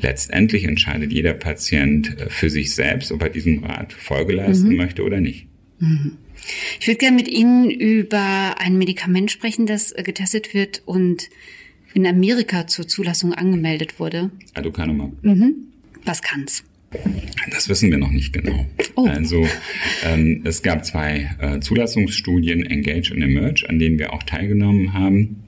Letztendlich 0.00 0.64
entscheidet 0.64 1.12
jeder 1.12 1.34
Patient 1.34 2.18
äh, 2.18 2.30
für 2.30 2.50
sich 2.50 2.74
selbst, 2.74 3.12
ob 3.12 3.22
er 3.22 3.28
diesem 3.28 3.64
Rat 3.64 3.92
Folge 3.92 4.32
leisten 4.32 4.70
mhm. 4.70 4.76
möchte 4.76 5.02
oder 5.02 5.20
nicht. 5.20 5.46
Mhm. 5.78 6.16
Ich 6.80 6.86
würde 6.86 6.98
gerne 6.98 7.16
mit 7.16 7.28
Ihnen 7.28 7.70
über 7.70 8.56
ein 8.58 8.78
Medikament 8.78 9.30
sprechen, 9.30 9.66
das 9.66 9.92
äh, 9.92 10.02
getestet 10.02 10.54
wird 10.54 10.82
und 10.86 11.28
in 11.94 12.06
Amerika 12.06 12.66
zur 12.66 12.86
Zulassung 12.86 13.32
angemeldet 13.34 13.98
wurde. 13.98 14.30
Aducanumab. 14.54 15.12
Mhm. 15.22 15.54
Was 16.04 16.22
kann's? 16.22 16.64
Das 17.50 17.68
wissen 17.68 17.90
wir 17.90 17.98
noch 17.98 18.10
nicht 18.10 18.32
genau. 18.32 18.66
Oh. 18.94 19.06
Also 19.06 19.46
ähm, 20.04 20.42
es 20.44 20.62
gab 20.62 20.84
zwei 20.84 21.30
äh, 21.38 21.60
Zulassungsstudien, 21.60 22.64
Engage 22.64 23.12
und 23.12 23.22
Emerge, 23.22 23.68
an 23.68 23.78
denen 23.78 23.98
wir 23.98 24.12
auch 24.12 24.22
teilgenommen 24.22 24.94
haben. 24.94 25.44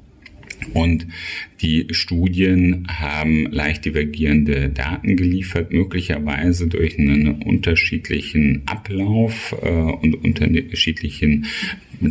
Und 0.75 1.07
die 1.63 1.87
Studien 1.93 2.87
haben 2.89 3.47
leicht 3.51 3.87
divergierende 3.87 4.69
Daten 4.69 5.17
geliefert, 5.17 5.73
möglicherweise 5.73 6.69
durch 6.69 6.99
einen 6.99 7.43
unterschiedlichen 7.43 8.63
Ablauf 8.67 9.57
äh, 9.63 9.69
und 9.69 10.15
unterschiedlichen 10.23 11.47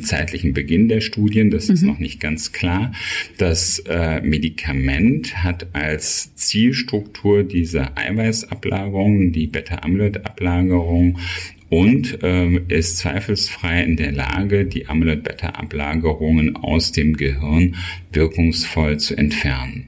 zeitlichen 0.01 0.53
Beginn 0.53 0.87
der 0.87 1.01
Studien. 1.01 1.49
Das 1.49 1.67
mhm. 1.67 1.73
ist 1.73 1.81
noch 1.83 1.99
nicht 1.99 2.19
ganz 2.19 2.51
klar. 2.51 2.91
Das 3.37 3.79
äh, 3.87 4.21
Medikament 4.21 5.43
hat 5.43 5.67
als 5.73 6.35
Zielstruktur 6.35 7.43
diese 7.43 7.97
Eiweißablagerung, 7.97 9.31
die 9.31 9.47
Beta-Amyloid-Ablagerung 9.47 11.17
und 11.69 12.19
ähm, 12.23 12.65
ist 12.67 12.97
zweifelsfrei 12.97 13.83
in 13.83 13.95
der 13.95 14.11
Lage, 14.11 14.65
die 14.65 14.87
Amyloid-Beta-Ablagerungen 14.87 16.55
aus 16.55 16.91
dem 16.91 17.15
Gehirn 17.15 17.75
wirkungsvoll 18.11 18.97
zu 18.97 19.15
entfernen. 19.15 19.87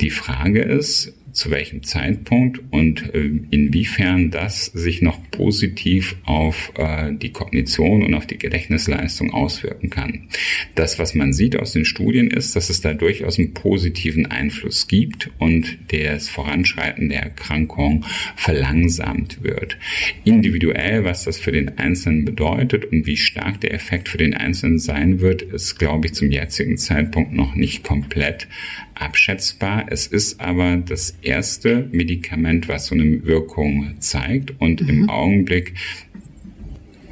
Die 0.00 0.10
Frage 0.10 0.62
ist, 0.62 1.14
zu 1.32 1.50
welchem 1.50 1.82
Zeitpunkt 1.82 2.60
und 2.70 3.14
äh, 3.14 3.30
inwiefern 3.50 4.30
das 4.30 4.66
sich 4.66 5.00
noch 5.00 5.18
positiv 5.30 6.16
auf 6.24 6.72
äh, 6.76 7.12
die 7.14 7.30
Kognition 7.30 8.02
und 8.02 8.14
auf 8.14 8.26
die 8.26 8.38
Gedächtnisleistung 8.38 9.32
auswirken 9.32 9.88
kann. 9.88 10.28
Das, 10.74 10.98
was 10.98 11.14
man 11.14 11.32
sieht 11.32 11.56
aus 11.56 11.72
den 11.72 11.86
Studien, 11.86 12.30
ist, 12.30 12.54
dass 12.54 12.68
es 12.68 12.82
da 12.82 12.92
durchaus 12.92 13.38
einen 13.38 13.54
positiven 13.54 14.26
Einfluss 14.26 14.88
gibt 14.88 15.30
und 15.38 15.78
das 15.88 16.28
Voranschreiten 16.28 17.08
der 17.08 17.22
Erkrankung 17.22 18.04
verlangsamt 18.36 19.42
wird. 19.42 19.78
Individuell, 20.24 21.04
was 21.04 21.24
das 21.24 21.38
für 21.38 21.52
den 21.52 21.78
Einzelnen 21.78 22.24
bedeutet 22.24 22.84
und 22.84 23.06
wie 23.06 23.16
stark 23.16 23.60
der 23.62 23.72
Effekt 23.72 24.10
für 24.10 24.18
den 24.18 24.34
Einzelnen 24.34 24.78
sein 24.78 25.20
wird, 25.20 25.42
ist, 25.42 25.78
glaube 25.78 26.06
ich, 26.06 26.14
zum 26.14 26.30
jetzigen 26.30 26.76
Zeitpunkt 26.76 27.32
noch 27.32 27.54
nicht 27.54 27.84
komplett 27.84 28.48
abschätzbar. 28.94 29.86
Es 29.88 30.06
ist 30.06 30.40
aber 30.40 30.76
das 30.76 31.16
erste 31.22 31.88
Medikament, 31.92 32.68
was 32.68 32.86
so 32.86 32.94
eine 32.94 33.24
Wirkung 33.24 33.94
zeigt 34.00 34.60
und 34.60 34.82
mhm. 34.82 34.88
im 34.88 35.10
Augenblick 35.10 35.74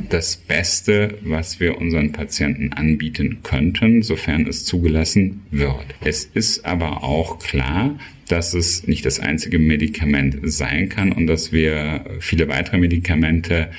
das 0.08 0.36
Beste, 0.36 1.18
was 1.22 1.60
wir 1.60 1.78
unseren 1.78 2.12
Patienten 2.12 2.72
anbieten 2.72 3.38
könnten, 3.42 4.02
sofern 4.02 4.46
es 4.46 4.64
zugelassen 4.64 5.42
wird. 5.50 5.84
Es 6.00 6.24
ist 6.24 6.64
aber 6.64 7.04
auch 7.04 7.38
klar, 7.38 7.98
dass 8.28 8.54
es 8.54 8.86
nicht 8.86 9.04
das 9.04 9.20
einzige 9.20 9.58
Medikament 9.58 10.38
sein 10.42 10.88
kann 10.88 11.12
und 11.12 11.26
dass 11.26 11.52
wir 11.52 12.04
viele 12.20 12.48
weitere 12.48 12.78
Medikamente 12.78 13.70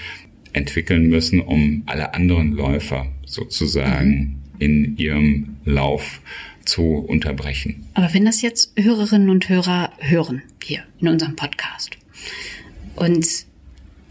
entwickeln 0.53 1.07
müssen, 1.07 1.39
um 1.39 1.83
alle 1.85 2.13
anderen 2.13 2.51
Läufer 2.51 3.07
sozusagen 3.25 4.09
mhm. 4.09 4.35
in 4.59 4.97
ihrem 4.97 5.57
Lauf 5.63 6.21
zu 6.65 6.83
unterbrechen. 6.83 7.87
Aber 7.93 8.13
wenn 8.13 8.25
das 8.25 8.41
jetzt 8.41 8.73
Hörerinnen 8.77 9.29
und 9.29 9.49
Hörer 9.49 9.91
hören, 9.99 10.43
hier 10.63 10.83
in 10.99 11.07
unserem 11.07 11.35
Podcast, 11.35 11.97
und 12.95 13.45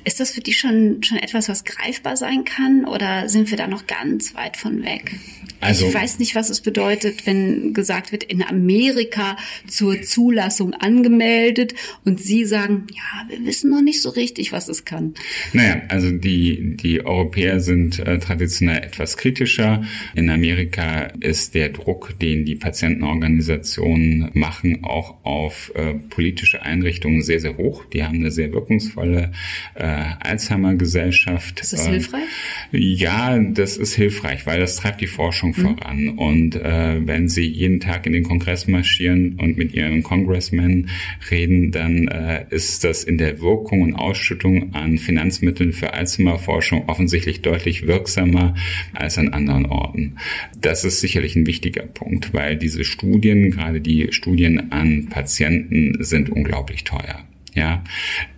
ist 0.04 0.20
das 0.20 0.30
für 0.30 0.40
die 0.40 0.52
schon, 0.52 1.02
schon 1.02 1.18
etwas, 1.18 1.48
was 1.48 1.64
greifbar 1.64 2.16
sein 2.16 2.44
kann 2.44 2.84
oder 2.84 3.28
sind 3.28 3.50
wir 3.50 3.58
da 3.58 3.66
noch 3.66 3.86
ganz 3.86 4.34
weit 4.34 4.56
von 4.56 4.82
weg? 4.84 5.12
Also, 5.60 5.88
ich 5.88 5.94
weiß 5.94 6.18
nicht, 6.18 6.34
was 6.34 6.48
es 6.48 6.62
bedeutet, 6.62 7.26
wenn 7.26 7.74
gesagt 7.74 8.12
wird, 8.12 8.24
in 8.24 8.42
Amerika 8.42 9.36
zur 9.66 10.00
Zulassung 10.00 10.72
angemeldet 10.72 11.74
und 12.04 12.18
Sie 12.18 12.46
sagen, 12.46 12.86
ja, 12.94 13.28
wir 13.28 13.44
wissen 13.44 13.70
noch 13.70 13.82
nicht 13.82 14.00
so 14.00 14.08
richtig, 14.08 14.52
was 14.52 14.68
es 14.68 14.86
kann. 14.86 15.14
Naja, 15.52 15.82
also 15.88 16.10
die, 16.10 16.76
die 16.76 17.04
Europäer 17.04 17.60
sind 17.60 17.98
äh, 17.98 18.18
traditionell 18.18 18.82
etwas 18.82 19.18
kritischer. 19.18 19.84
In 20.14 20.30
Amerika 20.30 21.12
ist 21.20 21.54
der 21.54 21.68
Druck, 21.68 22.18
den 22.20 22.46
die 22.46 22.56
Patientenorganisationen 22.56 24.30
machen, 24.32 24.82
auch 24.84 25.22
auf 25.24 25.72
äh, 25.74 25.94
politische 25.94 26.62
Einrichtungen 26.62 27.20
sehr, 27.20 27.40
sehr 27.40 27.58
hoch. 27.58 27.84
Die 27.84 28.02
haben 28.02 28.16
eine 28.16 28.30
sehr 28.30 28.52
wirkungsvolle 28.52 29.32
äh, 29.74 29.89
Alzheimer-Gesellschaft. 30.20 31.60
Ist 31.60 31.72
das 31.72 31.86
hilfreich? 31.86 32.24
Ja, 32.72 33.38
das 33.38 33.76
ist 33.76 33.94
hilfreich, 33.94 34.46
weil 34.46 34.60
das 34.60 34.76
treibt 34.76 35.00
die 35.00 35.06
Forschung 35.06 35.50
mhm. 35.56 35.62
voran. 35.62 36.08
Und 36.10 36.56
äh, 36.56 37.06
wenn 37.06 37.28
Sie 37.28 37.46
jeden 37.46 37.80
Tag 37.80 38.06
in 38.06 38.12
den 38.12 38.22
Kongress 38.22 38.66
marschieren 38.66 39.36
und 39.40 39.56
mit 39.56 39.74
Ihren 39.74 40.02
Congressmen 40.02 40.88
reden, 41.30 41.70
dann 41.72 42.08
äh, 42.08 42.46
ist 42.50 42.84
das 42.84 43.04
in 43.04 43.18
der 43.18 43.40
Wirkung 43.40 43.82
und 43.82 43.94
Ausschüttung 43.94 44.74
an 44.74 44.98
Finanzmitteln 44.98 45.72
für 45.72 45.94
Alzheimer-Forschung 45.94 46.88
offensichtlich 46.88 47.42
deutlich 47.42 47.86
wirksamer 47.86 48.54
als 48.94 49.18
an 49.18 49.28
anderen 49.28 49.66
Orten. 49.66 50.16
Das 50.60 50.84
ist 50.84 51.00
sicherlich 51.00 51.36
ein 51.36 51.46
wichtiger 51.46 51.82
Punkt, 51.82 52.32
weil 52.34 52.56
diese 52.56 52.84
Studien, 52.84 53.50
gerade 53.50 53.80
die 53.80 54.12
Studien 54.12 54.70
an 54.72 55.06
Patienten, 55.08 55.96
sind 56.02 56.30
unglaublich 56.30 56.84
teuer 56.84 57.24
ja, 57.54 57.82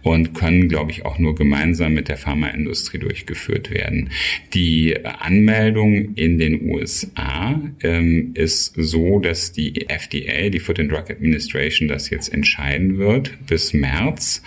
und 0.02 0.34
können, 0.34 0.68
glaube 0.68 0.90
ich, 0.90 1.04
auch 1.04 1.18
nur 1.18 1.34
gemeinsam 1.34 1.94
mit 1.94 2.08
der 2.08 2.16
Pharmaindustrie 2.16 2.98
durchgeführt 2.98 3.70
werden. 3.70 4.10
Die 4.54 4.96
Anmeldung 5.04 6.14
in 6.14 6.38
den 6.38 6.68
USA 6.70 7.60
ähm, 7.82 8.32
ist 8.34 8.74
so, 8.76 9.18
dass 9.18 9.52
die 9.52 9.88
FDA, 9.88 10.48
die 10.48 10.58
Food 10.60 10.80
and 10.80 10.90
Drug 10.90 11.10
Administration, 11.10 11.88
das 11.88 12.10
jetzt 12.10 12.32
entscheiden 12.32 12.98
wird 12.98 13.38
bis 13.46 13.72
März 13.72 14.42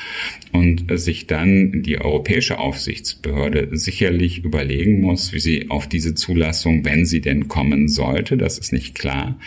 und 0.51 0.85
sich 0.99 1.27
dann 1.27 1.83
die 1.83 1.99
europäische 1.99 2.59
Aufsichtsbehörde 2.59 3.69
sicherlich 3.71 4.43
überlegen 4.43 5.01
muss, 5.01 5.33
wie 5.33 5.39
sie 5.39 5.69
auf 5.69 5.87
diese 5.87 6.15
Zulassung, 6.15 6.85
wenn 6.85 7.05
sie 7.05 7.21
denn 7.21 7.47
kommen 7.47 7.87
sollte, 7.87 8.37
das 8.37 8.57
ist 8.57 8.73
nicht 8.73 8.95
klar, 8.95 9.39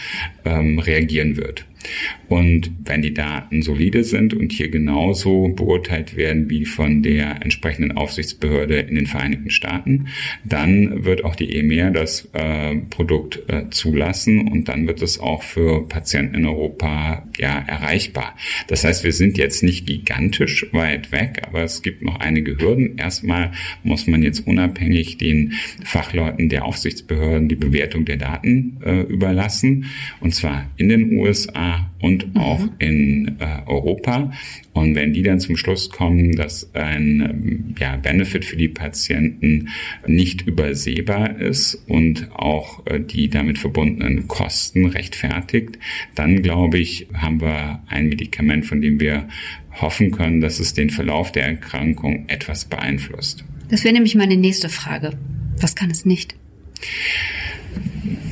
ähm, 0.44 0.78
reagieren 0.78 1.36
wird. 1.36 1.66
Und 2.28 2.70
wenn 2.84 3.02
die 3.02 3.14
Daten 3.14 3.62
solide 3.62 4.04
sind 4.04 4.34
und 4.34 4.52
hier 4.52 4.68
genauso 4.68 5.48
beurteilt 5.48 6.16
werden 6.16 6.50
wie 6.50 6.66
von 6.66 7.02
der 7.02 7.42
entsprechenden 7.42 7.92
Aufsichtsbehörde 7.92 8.80
in 8.80 8.96
den 8.96 9.06
Vereinigten 9.06 9.50
Staaten, 9.50 10.08
dann 10.44 11.04
wird 11.04 11.24
auch 11.24 11.36
die 11.36 11.54
EMEA 11.56 11.90
das 11.90 12.28
äh, 12.34 12.76
Produkt 12.90 13.42
äh, 13.48 13.70
zulassen 13.70 14.48
und 14.48 14.68
dann 14.68 14.86
wird 14.86 15.00
es 15.02 15.18
auch 15.18 15.42
für 15.42 15.88
Patienten 15.88 16.34
in 16.34 16.46
Europa 16.46 17.26
ja 17.38 17.58
erreichbar. 17.66 18.36
Das 18.66 18.84
heißt, 18.84 19.04
wir 19.04 19.12
sind 19.12 19.38
jetzt 19.38 19.62
nicht 19.62 19.86
gigantisch 19.86 20.66
weit 20.72 21.12
weg, 21.12 21.42
aber 21.46 21.62
es 21.62 21.82
gibt 21.82 22.02
noch 22.02 22.20
einige 22.20 22.58
Hürden. 22.58 22.98
Erstmal 22.98 23.52
muss 23.82 24.06
man 24.06 24.22
jetzt 24.22 24.46
unabhängig 24.46 25.16
den 25.16 25.54
Fachleuten 25.82 26.48
der 26.48 26.64
Aufsichtsbehörden 26.64 27.48
die 27.48 27.56
Bewertung 27.56 28.04
der 28.04 28.16
Daten 28.16 28.78
äh, 28.84 29.00
überlassen 29.02 29.86
und 30.20 30.34
zwar 30.34 30.70
in 30.76 30.88
den 30.88 31.16
USA 31.16 31.67
und 32.00 32.34
mhm. 32.34 32.40
auch 32.40 32.68
in 32.78 33.36
äh, 33.38 33.62
Europa. 33.66 34.32
Und 34.72 34.94
wenn 34.94 35.12
die 35.12 35.22
dann 35.22 35.40
zum 35.40 35.56
Schluss 35.56 35.90
kommen, 35.90 36.36
dass 36.36 36.74
ein 36.74 37.20
ähm, 37.20 37.74
ja, 37.78 37.96
Benefit 37.96 38.44
für 38.44 38.56
die 38.56 38.68
Patienten 38.68 39.68
nicht 40.06 40.42
übersehbar 40.42 41.38
ist 41.38 41.74
und 41.86 42.30
auch 42.32 42.86
äh, 42.86 43.00
die 43.00 43.28
damit 43.28 43.58
verbundenen 43.58 44.28
Kosten 44.28 44.86
rechtfertigt, 44.86 45.78
dann 46.14 46.42
glaube 46.42 46.78
ich, 46.78 47.08
haben 47.14 47.40
wir 47.40 47.82
ein 47.88 48.08
Medikament, 48.08 48.66
von 48.66 48.80
dem 48.80 49.00
wir 49.00 49.28
hoffen 49.80 50.10
können, 50.10 50.40
dass 50.40 50.60
es 50.60 50.74
den 50.74 50.90
Verlauf 50.90 51.32
der 51.32 51.44
Erkrankung 51.44 52.28
etwas 52.28 52.64
beeinflusst. 52.64 53.44
Das 53.68 53.84
wäre 53.84 53.94
nämlich 53.94 54.14
meine 54.14 54.36
nächste 54.36 54.68
Frage. 54.68 55.16
Was 55.60 55.74
kann 55.74 55.90
es 55.90 56.04
nicht? 56.04 56.34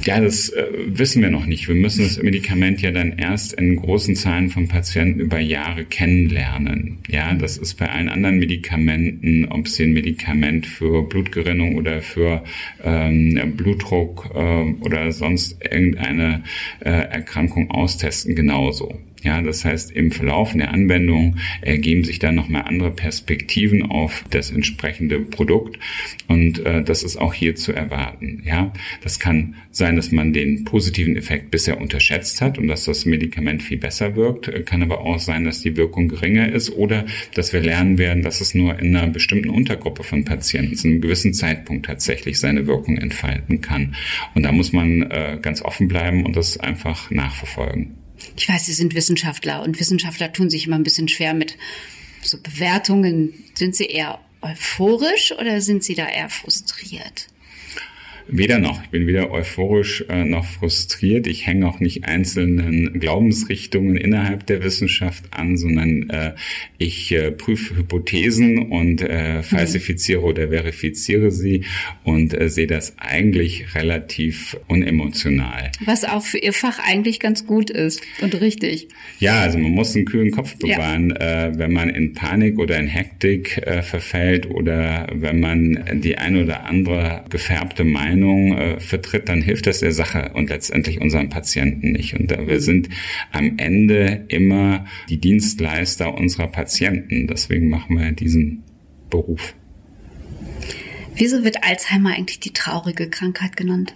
Ja, 0.06 0.20
das 0.20 0.50
äh, 0.50 0.66
wissen 0.86 1.20
wir 1.20 1.30
noch 1.30 1.46
nicht. 1.46 1.66
Wir 1.66 1.74
müssen 1.74 2.04
das 2.04 2.22
Medikament 2.22 2.80
ja 2.80 2.92
dann 2.92 3.18
erst 3.18 3.54
in 3.54 3.74
großen 3.74 4.14
Zahlen 4.14 4.50
von 4.50 4.68
Patienten 4.68 5.18
über 5.18 5.40
Jahre 5.40 5.84
kennenlernen. 5.84 6.98
Ja, 7.08 7.34
das 7.34 7.58
ist 7.58 7.74
bei 7.74 7.90
allen 7.90 8.08
anderen 8.08 8.38
Medikamenten, 8.38 9.46
ob 9.46 9.66
sie 9.66 9.82
ein 9.82 9.92
Medikament 9.92 10.64
für 10.64 11.02
Blutgerinnung 11.08 11.74
oder 11.74 12.02
für 12.02 12.44
ähm, 12.84 13.54
Blutdruck 13.56 14.30
äh, 14.32 14.74
oder 14.80 15.10
sonst 15.10 15.56
irgendeine 15.60 16.44
äh, 16.78 16.90
Erkrankung 16.90 17.72
austesten, 17.72 18.36
genauso. 18.36 19.00
Ja, 19.26 19.42
das 19.42 19.64
heißt, 19.64 19.90
im 19.90 20.12
Verlauf 20.12 20.52
der 20.52 20.72
Anwendung 20.72 21.38
ergeben 21.60 22.04
sich 22.04 22.20
dann 22.20 22.36
nochmal 22.36 22.62
andere 22.62 22.92
Perspektiven 22.92 23.82
auf 23.82 24.24
das 24.30 24.52
entsprechende 24.52 25.18
Produkt. 25.18 25.80
Und 26.28 26.64
äh, 26.64 26.84
das 26.84 27.02
ist 27.02 27.16
auch 27.16 27.34
hier 27.34 27.56
zu 27.56 27.72
erwarten. 27.72 28.44
Ja, 28.46 28.72
das 29.02 29.18
kann 29.18 29.56
sein, 29.72 29.96
dass 29.96 30.12
man 30.12 30.32
den 30.32 30.62
positiven 30.62 31.16
Effekt 31.16 31.50
bisher 31.50 31.80
unterschätzt 31.80 32.40
hat 32.40 32.56
und 32.56 32.68
dass 32.68 32.84
das 32.84 33.04
Medikament 33.04 33.64
viel 33.64 33.78
besser 33.78 34.14
wirkt. 34.14 34.64
Kann 34.64 34.84
aber 34.84 35.00
auch 35.00 35.18
sein, 35.18 35.42
dass 35.42 35.60
die 35.60 35.76
Wirkung 35.76 36.06
geringer 36.06 36.48
ist 36.52 36.70
oder 36.70 37.04
dass 37.34 37.52
wir 37.52 37.60
lernen 37.60 37.98
werden, 37.98 38.22
dass 38.22 38.40
es 38.40 38.54
nur 38.54 38.78
in 38.78 38.94
einer 38.94 39.08
bestimmten 39.08 39.50
Untergruppe 39.50 40.04
von 40.04 40.24
Patienten 40.24 40.76
zu 40.76 40.86
einem 40.86 41.00
gewissen 41.00 41.34
Zeitpunkt 41.34 41.86
tatsächlich 41.86 42.38
seine 42.38 42.68
Wirkung 42.68 42.96
entfalten 42.96 43.60
kann. 43.60 43.96
Und 44.36 44.44
da 44.44 44.52
muss 44.52 44.72
man 44.72 45.02
äh, 45.02 45.36
ganz 45.42 45.62
offen 45.62 45.88
bleiben 45.88 46.24
und 46.24 46.36
das 46.36 46.60
einfach 46.60 47.10
nachverfolgen. 47.10 48.05
Ich 48.36 48.48
weiß, 48.48 48.66
Sie 48.66 48.72
sind 48.72 48.94
Wissenschaftler 48.94 49.62
und 49.62 49.80
Wissenschaftler 49.80 50.32
tun 50.32 50.50
sich 50.50 50.66
immer 50.66 50.76
ein 50.76 50.84
bisschen 50.84 51.08
schwer 51.08 51.34
mit 51.34 51.56
so 52.22 52.38
Bewertungen. 52.40 53.32
Sind 53.54 53.74
Sie 53.74 53.86
eher 53.86 54.20
euphorisch 54.42 55.32
oder 55.32 55.60
sind 55.60 55.84
Sie 55.84 55.94
da 55.94 56.06
eher 56.06 56.28
frustriert? 56.28 57.28
Weder 58.28 58.58
noch. 58.58 58.82
Ich 58.82 58.88
bin 58.90 59.06
weder 59.06 59.30
euphorisch 59.30 60.04
äh, 60.08 60.24
noch 60.24 60.44
frustriert. 60.44 61.28
Ich 61.28 61.46
hänge 61.46 61.68
auch 61.68 61.78
nicht 61.78 62.04
einzelnen 62.04 62.98
Glaubensrichtungen 62.98 63.96
innerhalb 63.96 64.46
der 64.46 64.64
Wissenschaft 64.64 65.24
an, 65.30 65.56
sondern 65.56 66.10
äh, 66.10 66.32
ich 66.76 67.12
äh, 67.12 67.30
prüfe 67.30 67.76
Hypothesen 67.76 68.70
und 68.70 69.00
äh, 69.00 69.44
falsifiziere 69.44 70.20
mhm. 70.20 70.26
oder 70.26 70.48
verifiziere 70.48 71.30
sie 71.30 71.64
und 72.02 72.38
äh, 72.38 72.48
sehe 72.48 72.66
das 72.66 72.94
eigentlich 72.98 73.76
relativ 73.76 74.56
unemotional. 74.66 75.70
Was 75.84 76.04
auch 76.04 76.24
für 76.24 76.38
Ihr 76.38 76.52
Fach 76.52 76.80
eigentlich 76.84 77.20
ganz 77.20 77.46
gut 77.46 77.70
ist 77.70 78.02
und 78.22 78.40
richtig. 78.40 78.88
Ja, 79.20 79.40
also 79.42 79.58
man 79.58 79.70
muss 79.70 79.94
einen 79.94 80.04
kühlen 80.04 80.32
Kopf 80.32 80.56
bewahren, 80.56 81.10
ja. 81.10 81.46
äh, 81.46 81.58
wenn 81.58 81.72
man 81.72 81.90
in 81.90 82.12
Panik 82.12 82.58
oder 82.58 82.76
in 82.76 82.88
Hektik 82.88 83.58
äh, 83.58 83.82
verfällt 83.82 84.50
oder 84.50 85.06
wenn 85.12 85.38
man 85.38 86.00
die 86.00 86.18
eine 86.18 86.42
oder 86.42 86.64
andere 86.64 87.24
gefärbte 87.30 87.84
Meinung 87.84 88.15
Meinung 88.16 88.56
äh, 88.56 88.80
vertritt, 88.80 89.28
dann 89.28 89.42
hilft 89.42 89.66
das 89.66 89.80
der 89.80 89.92
Sache 89.92 90.30
und 90.34 90.48
letztendlich 90.48 91.00
unseren 91.00 91.28
Patienten 91.28 91.92
nicht. 91.92 92.14
Und 92.14 92.32
äh, 92.32 92.46
wir 92.46 92.60
sind 92.60 92.88
am 93.30 93.58
Ende 93.58 94.24
immer 94.28 94.86
die 95.08 95.18
Dienstleister 95.18 96.14
unserer 96.14 96.48
Patienten. 96.48 97.26
Deswegen 97.26 97.68
machen 97.68 97.98
wir 97.98 98.12
diesen 98.12 98.62
Beruf. 99.10 99.54
Wieso 101.14 101.44
wird 101.44 101.62
Alzheimer 101.62 102.14
eigentlich 102.14 102.40
die 102.40 102.52
traurige 102.52 103.08
Krankheit 103.08 103.56
genannt? 103.56 103.94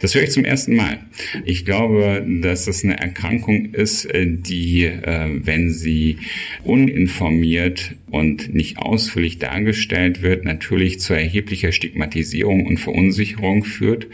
Das 0.00 0.14
höre 0.14 0.22
ich 0.22 0.30
zum 0.30 0.44
ersten 0.44 0.76
Mal. 0.76 1.00
Ich 1.44 1.64
glaube, 1.64 2.24
dass 2.42 2.68
es 2.68 2.84
eine 2.84 2.98
Erkrankung 2.98 3.74
ist, 3.74 4.04
äh, 4.04 4.26
die, 4.26 4.84
äh, 4.84 5.40
wenn 5.44 5.72
sie 5.72 6.18
uninformiert 6.62 7.94
und 8.12 8.52
nicht 8.52 8.76
ausführlich 8.76 9.38
dargestellt 9.38 10.20
wird, 10.20 10.44
natürlich 10.44 11.00
zu 11.00 11.14
erheblicher 11.14 11.72
Stigmatisierung 11.72 12.66
und 12.66 12.78
Verunsicherung 12.78 13.64
führt. 13.64 14.06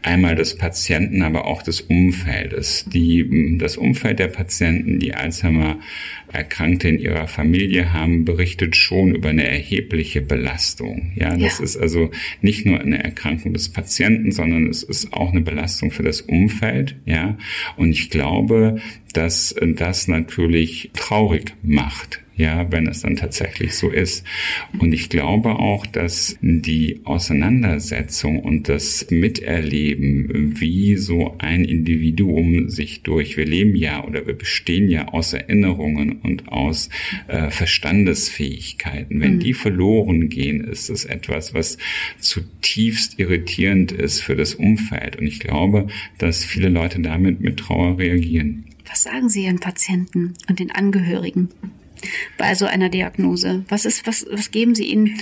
Einmal 0.00 0.36
des 0.36 0.56
Patienten, 0.56 1.22
aber 1.22 1.46
auch 1.46 1.62
des 1.62 1.80
Umfeldes. 1.80 2.86
Die, 2.86 3.58
das 3.58 3.76
Umfeld 3.76 4.20
der 4.20 4.28
Patienten, 4.28 5.00
die 5.00 5.14
Alzheimer 5.14 5.80
Erkrankte 6.32 6.88
in 6.88 6.98
ihrer 6.98 7.26
Familie 7.26 7.92
haben, 7.92 8.24
berichtet 8.24 8.76
schon 8.76 9.14
über 9.14 9.30
eine 9.30 9.46
erhebliche 9.46 10.22
Belastung. 10.22 11.12
Ja, 11.16 11.36
das 11.36 11.58
ja. 11.58 11.64
ist 11.64 11.76
also 11.76 12.10
nicht 12.40 12.64
nur 12.64 12.80
eine 12.80 13.02
Erkrankung 13.02 13.52
des 13.52 13.70
Patienten, 13.70 14.30
sondern 14.30 14.68
es 14.68 14.84
ist 14.84 15.12
auch 15.12 15.32
eine 15.32 15.42
Belastung 15.42 15.90
für 15.90 16.04
das 16.04 16.20
Umfeld. 16.20 16.96
Ja, 17.06 17.36
und 17.76 17.90
ich 17.90 18.08
glaube, 18.08 18.80
dass 19.12 19.54
das 19.76 20.08
natürlich 20.08 20.90
traurig 20.94 21.54
macht 21.62 22.21
ja, 22.36 22.70
wenn 22.72 22.86
es 22.86 23.02
dann 23.02 23.16
tatsächlich 23.16 23.74
so 23.74 23.90
ist. 23.90 24.24
Und 24.78 24.92
ich 24.92 25.08
glaube 25.08 25.50
auch, 25.56 25.86
dass 25.86 26.36
die 26.40 27.00
Auseinandersetzung 27.04 28.40
und 28.40 28.68
das 28.68 29.06
Miterleben, 29.10 30.60
wie 30.60 30.96
so 30.96 31.34
ein 31.38 31.64
Individuum 31.64 32.68
sich 32.68 33.02
durch, 33.02 33.36
wir 33.36 33.46
leben 33.46 33.76
ja 33.76 34.04
oder 34.04 34.26
wir 34.26 34.34
bestehen 34.34 34.88
ja 34.88 35.08
aus 35.08 35.32
Erinnerungen 35.32 36.20
und 36.22 36.48
aus 36.48 36.88
äh, 37.28 37.50
Verstandesfähigkeiten. 37.50 39.20
Wenn 39.20 39.36
mhm. 39.36 39.40
die 39.40 39.54
verloren 39.54 40.28
gehen, 40.28 40.64
ist 40.64 40.88
es 40.88 41.04
etwas, 41.04 41.54
was 41.54 41.78
zutiefst 42.18 43.18
irritierend 43.18 43.92
ist 43.92 44.20
für 44.20 44.36
das 44.36 44.54
Umfeld. 44.54 45.16
Und 45.16 45.26
ich 45.26 45.40
glaube, 45.40 45.88
dass 46.18 46.44
viele 46.44 46.68
Leute 46.68 47.00
damit 47.00 47.40
mit 47.40 47.58
Trauer 47.58 47.98
reagieren. 47.98 48.64
Was 48.88 49.04
sagen 49.04 49.28
Sie 49.28 49.44
Ihren 49.44 49.58
Patienten 49.58 50.34
und 50.48 50.58
den 50.58 50.70
Angehörigen? 50.70 51.48
Bei 52.38 52.54
so 52.54 52.66
einer 52.66 52.88
Diagnose? 52.88 53.64
Was 53.68 53.84
ist, 53.84 54.06
was, 54.06 54.26
was 54.30 54.50
geben 54.50 54.74
Sie 54.74 54.86
ihnen, 54.86 55.20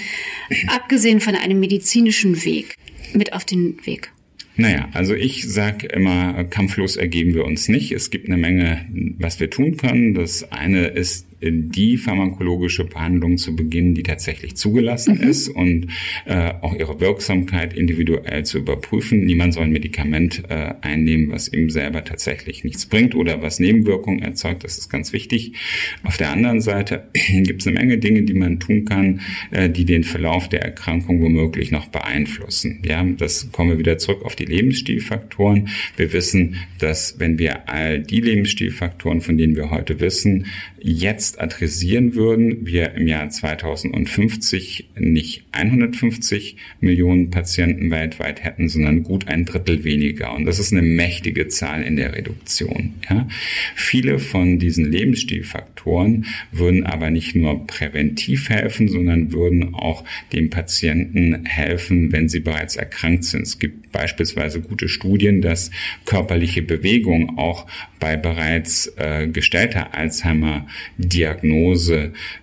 abgesehen 0.69 1.21
von 1.21 1.35
einem 1.35 1.61
medizinischen 1.61 2.45
Weg, 2.45 2.77
mit 3.13 3.33
auf 3.33 3.45
den 3.45 3.79
Weg? 3.85 4.13
Naja, 4.57 4.89
also 4.93 5.15
ich 5.15 5.51
sage 5.51 5.87
immer, 5.87 6.45
kampflos 6.45 6.97
ergeben 6.97 7.35
wir 7.35 7.45
uns 7.45 7.69
nicht. 7.69 7.93
Es 7.93 8.11
gibt 8.11 8.29
eine 8.29 8.37
Menge, 8.37 8.87
was 9.19 9.41
wir 9.41 9.49
tun 9.49 9.77
können. 9.77 10.13
Das 10.15 10.53
eine 10.53 10.89
ist 10.89 11.27
die 11.43 11.97
pharmakologische 11.97 12.85
Behandlung 12.85 13.39
zu 13.39 13.57
beginnen, 13.57 13.95
die 13.95 14.03
tatsächlich 14.03 14.57
zugelassen 14.57 15.17
mhm. 15.17 15.29
ist 15.29 15.49
und 15.49 15.89
äh, 16.27 16.53
auch 16.61 16.75
ihre 16.75 17.01
Wirksamkeit 17.01 17.73
individuell 17.73 18.45
zu 18.45 18.59
überprüfen. 18.59 19.25
Niemand 19.25 19.55
soll 19.55 19.65
ein 19.65 19.73
Medikament 19.73 20.43
äh, 20.49 20.75
einnehmen, 20.83 21.31
was 21.31 21.49
ihm 21.49 21.71
selber 21.71 22.05
tatsächlich 22.05 22.65
nichts 22.65 22.87
bringt 22.87 23.15
oder 23.15 23.43
was 23.43 23.59
Nebenwirkungen 23.59 24.21
erzeugt. 24.21 24.65
Das 24.65 24.79
ist 24.79 24.91
ganz 24.91 25.13
wichtig. 25.13 25.55
Auf 26.03 26.17
der 26.17 26.31
anderen 26.31 26.61
Seite 26.61 27.09
gibt 27.15 27.63
es 27.63 27.67
eine 27.67 27.79
Menge 27.79 27.99
Dinge, 27.99 28.23
die 28.23 28.35
man 28.35 28.61
tun 28.61 28.85
kann, 28.85 29.21
äh, 29.51 29.71
die 29.71 29.85
den 29.85 30.05
Verlauf 30.05 30.49
der 30.49 30.63
Erkrankung 30.63 31.23
womöglich 31.23 31.71
noch 31.71 31.87
beeinflussen. 31.89 32.83
Ja, 32.85 33.03
das 33.03 33.51
kommen 33.53 33.71
wir 33.71 33.79
wieder 33.79 33.99
zurück 33.99 34.25
auf 34.25 34.37
die 34.37 34.45
Lebensstilfaktoren. 34.45 35.69
Wir 35.97 36.13
wissen, 36.13 36.57
dass 36.79 37.19
wenn 37.19 37.39
wir 37.39 37.69
all 37.69 38.01
die 38.01 38.21
Lebensstilfaktoren, 38.21 39.21
von 39.21 39.39
denen 39.39 39.57
wir 39.57 39.71
heute 39.71 40.01
wissen, 40.01 40.47
jetzt 40.83 41.30
adressieren 41.39 42.15
würden, 42.15 42.67
wir 42.67 42.95
im 42.95 43.07
Jahr 43.07 43.29
2050 43.29 44.89
nicht 44.97 45.45
150 45.53 46.57
Millionen 46.81 47.31
Patienten 47.31 47.91
weltweit 47.91 48.43
hätten, 48.43 48.69
sondern 48.69 49.03
gut 49.03 49.29
ein 49.29 49.45
Drittel 49.45 49.85
weniger. 49.85 50.35
Und 50.35 50.47
das 50.47 50.59
ist 50.59 50.73
eine 50.73 50.83
mächtige 50.83 51.49
Zahl 51.49 51.83
in 51.83 51.97
der 51.97 52.15
Reduktion. 52.15 52.95
Ja. 53.09 53.29
Viele 53.75 54.19
von 54.19 54.59
diesen 54.59 54.91
Lebensstilfaktoren 54.91 56.27
würden 56.53 56.85
aber 56.85 57.11
nicht 57.11 57.35
nur 57.35 57.67
präventiv 57.67 58.49
helfen, 58.49 58.89
sondern 58.89 59.33
würden 59.33 59.75
auch 59.75 60.05
dem 60.33 60.51
Patienten 60.51 61.45
helfen, 61.45 62.13
wenn 62.13 62.29
sie 62.29 62.41
bereits 62.41 62.77
erkrankt 62.77 63.25
sind. 63.25 63.43
Es 63.43 63.59
gibt 63.59 63.93
beispielsweise 63.93 64.61
gute 64.61 64.89
Studien, 64.89 65.43
dass 65.43 65.71
körperliche 66.07 66.63
Bewegung 66.63 67.39
auch 67.39 67.67
bei 67.99 68.17
bereits 68.17 68.93
äh, 68.97 69.29
gestellter 69.29 69.95
Alzheimer-Diagnose 69.95 71.20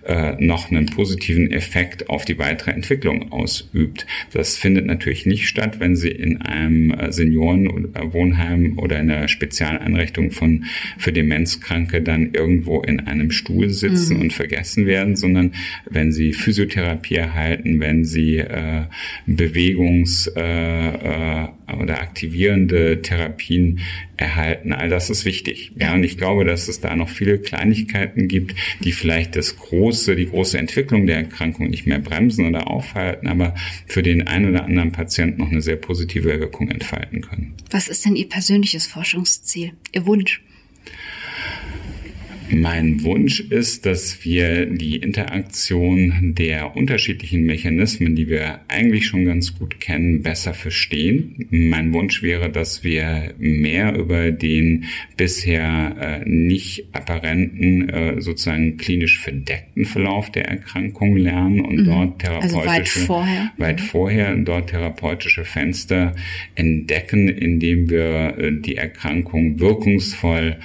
äh, 0.04 0.34
noch 0.38 0.70
einen 0.70 0.86
positiven 0.86 1.50
Effekt 1.50 2.08
auf 2.08 2.24
die 2.24 2.38
weitere 2.38 2.72
Entwicklung 2.72 3.32
ausübt. 3.32 4.06
Das 4.32 4.56
findet 4.56 4.86
natürlich 4.86 5.26
nicht 5.26 5.48
statt, 5.48 5.80
wenn 5.80 5.96
Sie 5.96 6.10
in 6.10 6.40
einem 6.42 6.90
äh, 6.90 7.12
Seniorenwohnheim 7.12 8.78
oder 8.78 8.98
in 8.98 9.10
einer 9.10 9.28
Spezialeinrichtung 9.28 10.30
von 10.30 10.64
für 10.98 11.12
Demenzkranke 11.12 12.02
dann 12.02 12.30
irgendwo 12.32 12.80
in 12.80 13.00
einem 13.00 13.30
Stuhl 13.30 13.70
sitzen 13.70 14.16
mhm. 14.16 14.22
und 14.22 14.32
vergessen 14.32 14.86
werden, 14.86 15.16
sondern 15.16 15.52
wenn 15.88 16.12
Sie 16.12 16.32
Physiotherapie 16.32 17.16
erhalten, 17.16 17.80
wenn 17.80 18.04
Sie 18.04 18.38
äh, 18.38 18.84
Bewegungs- 19.26 20.30
äh, 20.36 21.44
äh, 21.44 21.48
oder 21.76 22.00
aktivierende 22.00 23.02
Therapien 23.02 23.80
erhalten. 24.16 24.72
All 24.72 24.88
das 24.88 25.10
ist 25.10 25.24
wichtig. 25.24 25.72
Ja, 25.78 25.94
und 25.94 26.04
ich 26.04 26.18
glaube, 26.18 26.44
dass 26.44 26.68
es 26.68 26.80
da 26.80 26.96
noch 26.96 27.08
viele 27.08 27.38
Kleinigkeiten 27.38 28.28
gibt, 28.28 28.54
die 28.80 28.92
vielleicht 28.92 29.36
das 29.36 29.56
große, 29.56 30.16
die 30.16 30.26
große 30.26 30.58
Entwicklung 30.58 31.06
der 31.06 31.16
Erkrankung 31.16 31.68
nicht 31.68 31.86
mehr 31.86 31.98
bremsen 31.98 32.46
oder 32.46 32.68
aufhalten, 32.68 33.28
aber 33.28 33.54
für 33.86 34.02
den 34.02 34.26
einen 34.26 34.50
oder 34.50 34.64
anderen 34.64 34.92
Patienten 34.92 35.40
noch 35.40 35.50
eine 35.50 35.62
sehr 35.62 35.76
positive 35.76 36.40
Wirkung 36.40 36.70
entfalten 36.70 37.20
können. 37.20 37.54
Was 37.70 37.88
ist 37.88 38.04
denn 38.04 38.16
Ihr 38.16 38.28
persönliches 38.28 38.86
Forschungsziel, 38.86 39.72
Ihr 39.92 40.06
Wunsch? 40.06 40.42
Mein 42.50 43.02
Wunsch 43.04 43.40
ist, 43.40 43.84
dass 43.86 44.24
wir 44.24 44.66
die 44.66 44.96
Interaktion 44.96 46.34
der 46.34 46.76
unterschiedlichen 46.76 47.42
Mechanismen, 47.42 48.16
die 48.16 48.28
wir 48.28 48.60
eigentlich 48.68 49.06
schon 49.06 49.24
ganz 49.24 49.58
gut 49.58 49.80
kennen, 49.80 50.22
besser 50.22 50.54
verstehen. 50.54 51.46
Mein 51.50 51.92
Wunsch 51.92 52.22
wäre, 52.22 52.50
dass 52.50 52.84
wir 52.84 53.34
mehr 53.38 53.94
über 53.96 54.30
den 54.30 54.84
bisher 55.16 56.22
äh, 56.24 56.28
nicht 56.28 56.86
apparenten, 56.92 57.88
äh, 57.88 58.20
sozusagen 58.20 58.76
klinisch 58.76 59.18
verdeckten 59.18 59.84
Verlauf 59.84 60.30
der 60.30 60.48
Erkrankung 60.48 61.16
lernen 61.16 61.60
und 61.60 61.82
mhm. 61.82 61.84
dort 61.84 62.18
therapeutische, 62.20 62.56
also 62.56 62.70
weit 62.70 62.88
vorher, 62.88 63.52
weit 63.58 63.80
vorher 63.80 64.36
dort 64.36 64.70
therapeutische 64.70 65.44
Fenster 65.44 66.14
entdecken, 66.54 67.28
indem 67.28 67.90
wir 67.90 68.38
äh, 68.38 68.52
die 68.52 68.76
Erkrankung 68.76 69.60
wirkungsvoll 69.60 70.56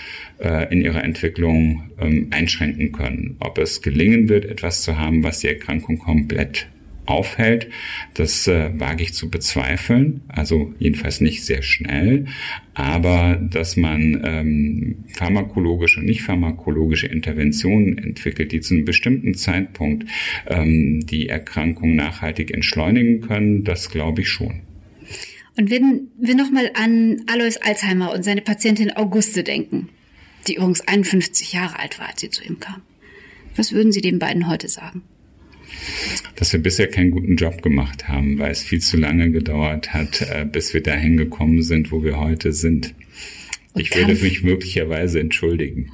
äh, 0.43 0.71
in 0.71 0.81
ihrer 0.81 1.03
Entwicklung 1.03 1.91
ähm, 1.99 2.27
einschränken 2.31 2.91
können. 2.91 3.37
Ob 3.39 3.57
es 3.57 3.81
gelingen 3.81 4.29
wird, 4.29 4.45
etwas 4.45 4.83
zu 4.83 4.97
haben, 4.97 5.23
was 5.23 5.39
die 5.39 5.47
Erkrankung 5.47 5.97
komplett 5.97 6.67
aufhält, 7.05 7.69
das 8.13 8.47
äh, 8.47 8.71
wage 8.79 9.03
ich 9.03 9.13
zu 9.13 9.29
bezweifeln. 9.29 10.21
Also 10.27 10.73
jedenfalls 10.79 11.21
nicht 11.21 11.43
sehr 11.43 11.61
schnell, 11.61 12.25
aber 12.73 13.35
dass 13.35 13.75
man 13.75 14.21
ähm, 14.23 15.03
pharmakologische 15.13 15.99
und 15.99 16.05
nicht 16.05 16.23
pharmakologische 16.23 17.07
Interventionen 17.07 17.97
entwickelt, 17.97 18.51
die 18.51 18.61
zu 18.61 18.75
einem 18.75 18.85
bestimmten 18.85 19.33
Zeitpunkt 19.33 20.09
ähm, 20.47 21.05
die 21.05 21.29
Erkrankung 21.29 21.95
nachhaltig 21.95 22.53
entschleunigen 22.53 23.21
können, 23.21 23.63
das 23.63 23.89
glaube 23.89 24.21
ich 24.21 24.29
schon. 24.29 24.61
Und 25.55 25.69
wenn 25.69 26.07
wir 26.17 26.35
nochmal 26.35 26.71
an 26.73 27.21
Alois 27.27 27.57
Alzheimer 27.61 28.11
und 28.13 28.23
seine 28.23 28.41
Patientin 28.41 28.91
Auguste 28.91 29.43
denken, 29.43 29.89
die 30.47 30.55
übrigens 30.55 30.81
51 30.81 31.53
Jahre 31.53 31.79
alt 31.79 31.99
war, 31.99 32.09
als 32.09 32.21
sie 32.21 32.29
zu 32.29 32.43
ihm 32.43 32.59
kam. 32.59 32.81
Was 33.55 33.71
würden 33.71 33.91
Sie 33.91 34.01
den 34.01 34.19
beiden 34.19 34.47
heute 34.49 34.67
sagen? 34.67 35.03
Dass 36.35 36.53
wir 36.53 36.59
bisher 36.59 36.87
keinen 36.87 37.11
guten 37.11 37.35
Job 37.35 37.61
gemacht 37.61 38.07
haben, 38.07 38.39
weil 38.39 38.51
es 38.51 38.63
viel 38.63 38.79
zu 38.81 38.97
lange 38.97 39.31
gedauert 39.31 39.93
hat, 39.93 40.21
äh, 40.21 40.45
bis 40.45 40.73
wir 40.73 40.81
dahin 40.81 41.17
gekommen 41.17 41.61
sind, 41.61 41.91
wo 41.91 42.03
wir 42.03 42.19
heute 42.19 42.51
sind. 42.51 42.93
Und 43.73 43.81
ich 43.81 43.95
würde 43.95 44.15
mich 44.15 44.43
möglicherweise 44.43 45.19
entschuldigen. 45.19 45.91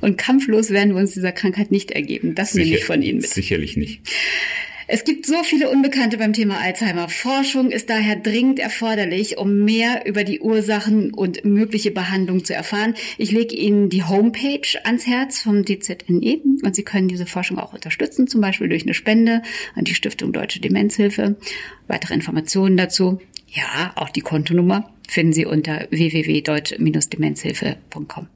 Und 0.00 0.16
kampflos 0.16 0.70
werden 0.70 0.94
wir 0.94 1.00
uns 1.00 1.12
dieser 1.12 1.32
Krankheit 1.32 1.70
nicht 1.70 1.90
ergeben. 1.90 2.34
Das 2.34 2.52
Sicher, 2.52 2.64
nehme 2.64 2.76
ich 2.78 2.84
von 2.84 3.02
Ihnen 3.02 3.18
mit. 3.18 3.28
Sicherlich 3.28 3.76
nicht. 3.76 4.00
Es 4.88 5.02
gibt 5.02 5.26
so 5.26 5.42
viele 5.42 5.68
Unbekannte 5.68 6.16
beim 6.16 6.32
Thema 6.32 6.60
Alzheimer. 6.60 7.08
Forschung 7.08 7.72
ist 7.72 7.90
daher 7.90 8.14
dringend 8.14 8.60
erforderlich, 8.60 9.36
um 9.36 9.64
mehr 9.64 10.06
über 10.06 10.22
die 10.22 10.38
Ursachen 10.38 11.12
und 11.12 11.44
mögliche 11.44 11.90
Behandlung 11.90 12.44
zu 12.44 12.54
erfahren. 12.54 12.94
Ich 13.18 13.32
lege 13.32 13.56
Ihnen 13.56 13.90
die 13.90 14.04
Homepage 14.04 14.78
ans 14.84 15.08
Herz 15.08 15.40
vom 15.40 15.64
DZNE 15.64 16.40
und 16.62 16.76
Sie 16.76 16.84
können 16.84 17.08
diese 17.08 17.26
Forschung 17.26 17.58
auch 17.58 17.72
unterstützen, 17.72 18.28
zum 18.28 18.40
Beispiel 18.40 18.68
durch 18.68 18.84
eine 18.84 18.94
Spende 18.94 19.42
an 19.74 19.82
die 19.84 19.96
Stiftung 19.96 20.32
Deutsche 20.32 20.60
Demenzhilfe. 20.60 21.34
Weitere 21.88 22.14
Informationen 22.14 22.76
dazu, 22.76 23.20
ja, 23.48 23.92
auch 23.96 24.10
die 24.10 24.20
Kontonummer 24.20 24.92
finden 25.08 25.32
Sie 25.32 25.46
unter 25.46 25.88
www.deutsche-demenzhilfe.com. 25.90 28.28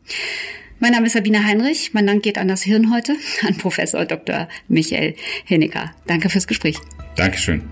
Mein 0.81 0.93
Name 0.93 1.07
ist 1.07 1.13
Sabine 1.13 1.45
Heinrich. 1.45 1.93
Mein 1.93 2.07
Dank 2.07 2.23
geht 2.23 2.39
an 2.39 2.49
das 2.49 2.63
Hirn 2.63 2.93
heute, 2.93 3.15
an 3.47 3.57
Professor 3.57 4.05
Dr. 4.07 4.49
Michael 4.69 5.15
Hinnecker. 5.45 5.93
Danke 6.07 6.31
fürs 6.31 6.47
Gespräch. 6.47 6.79
Dankeschön. 7.17 7.63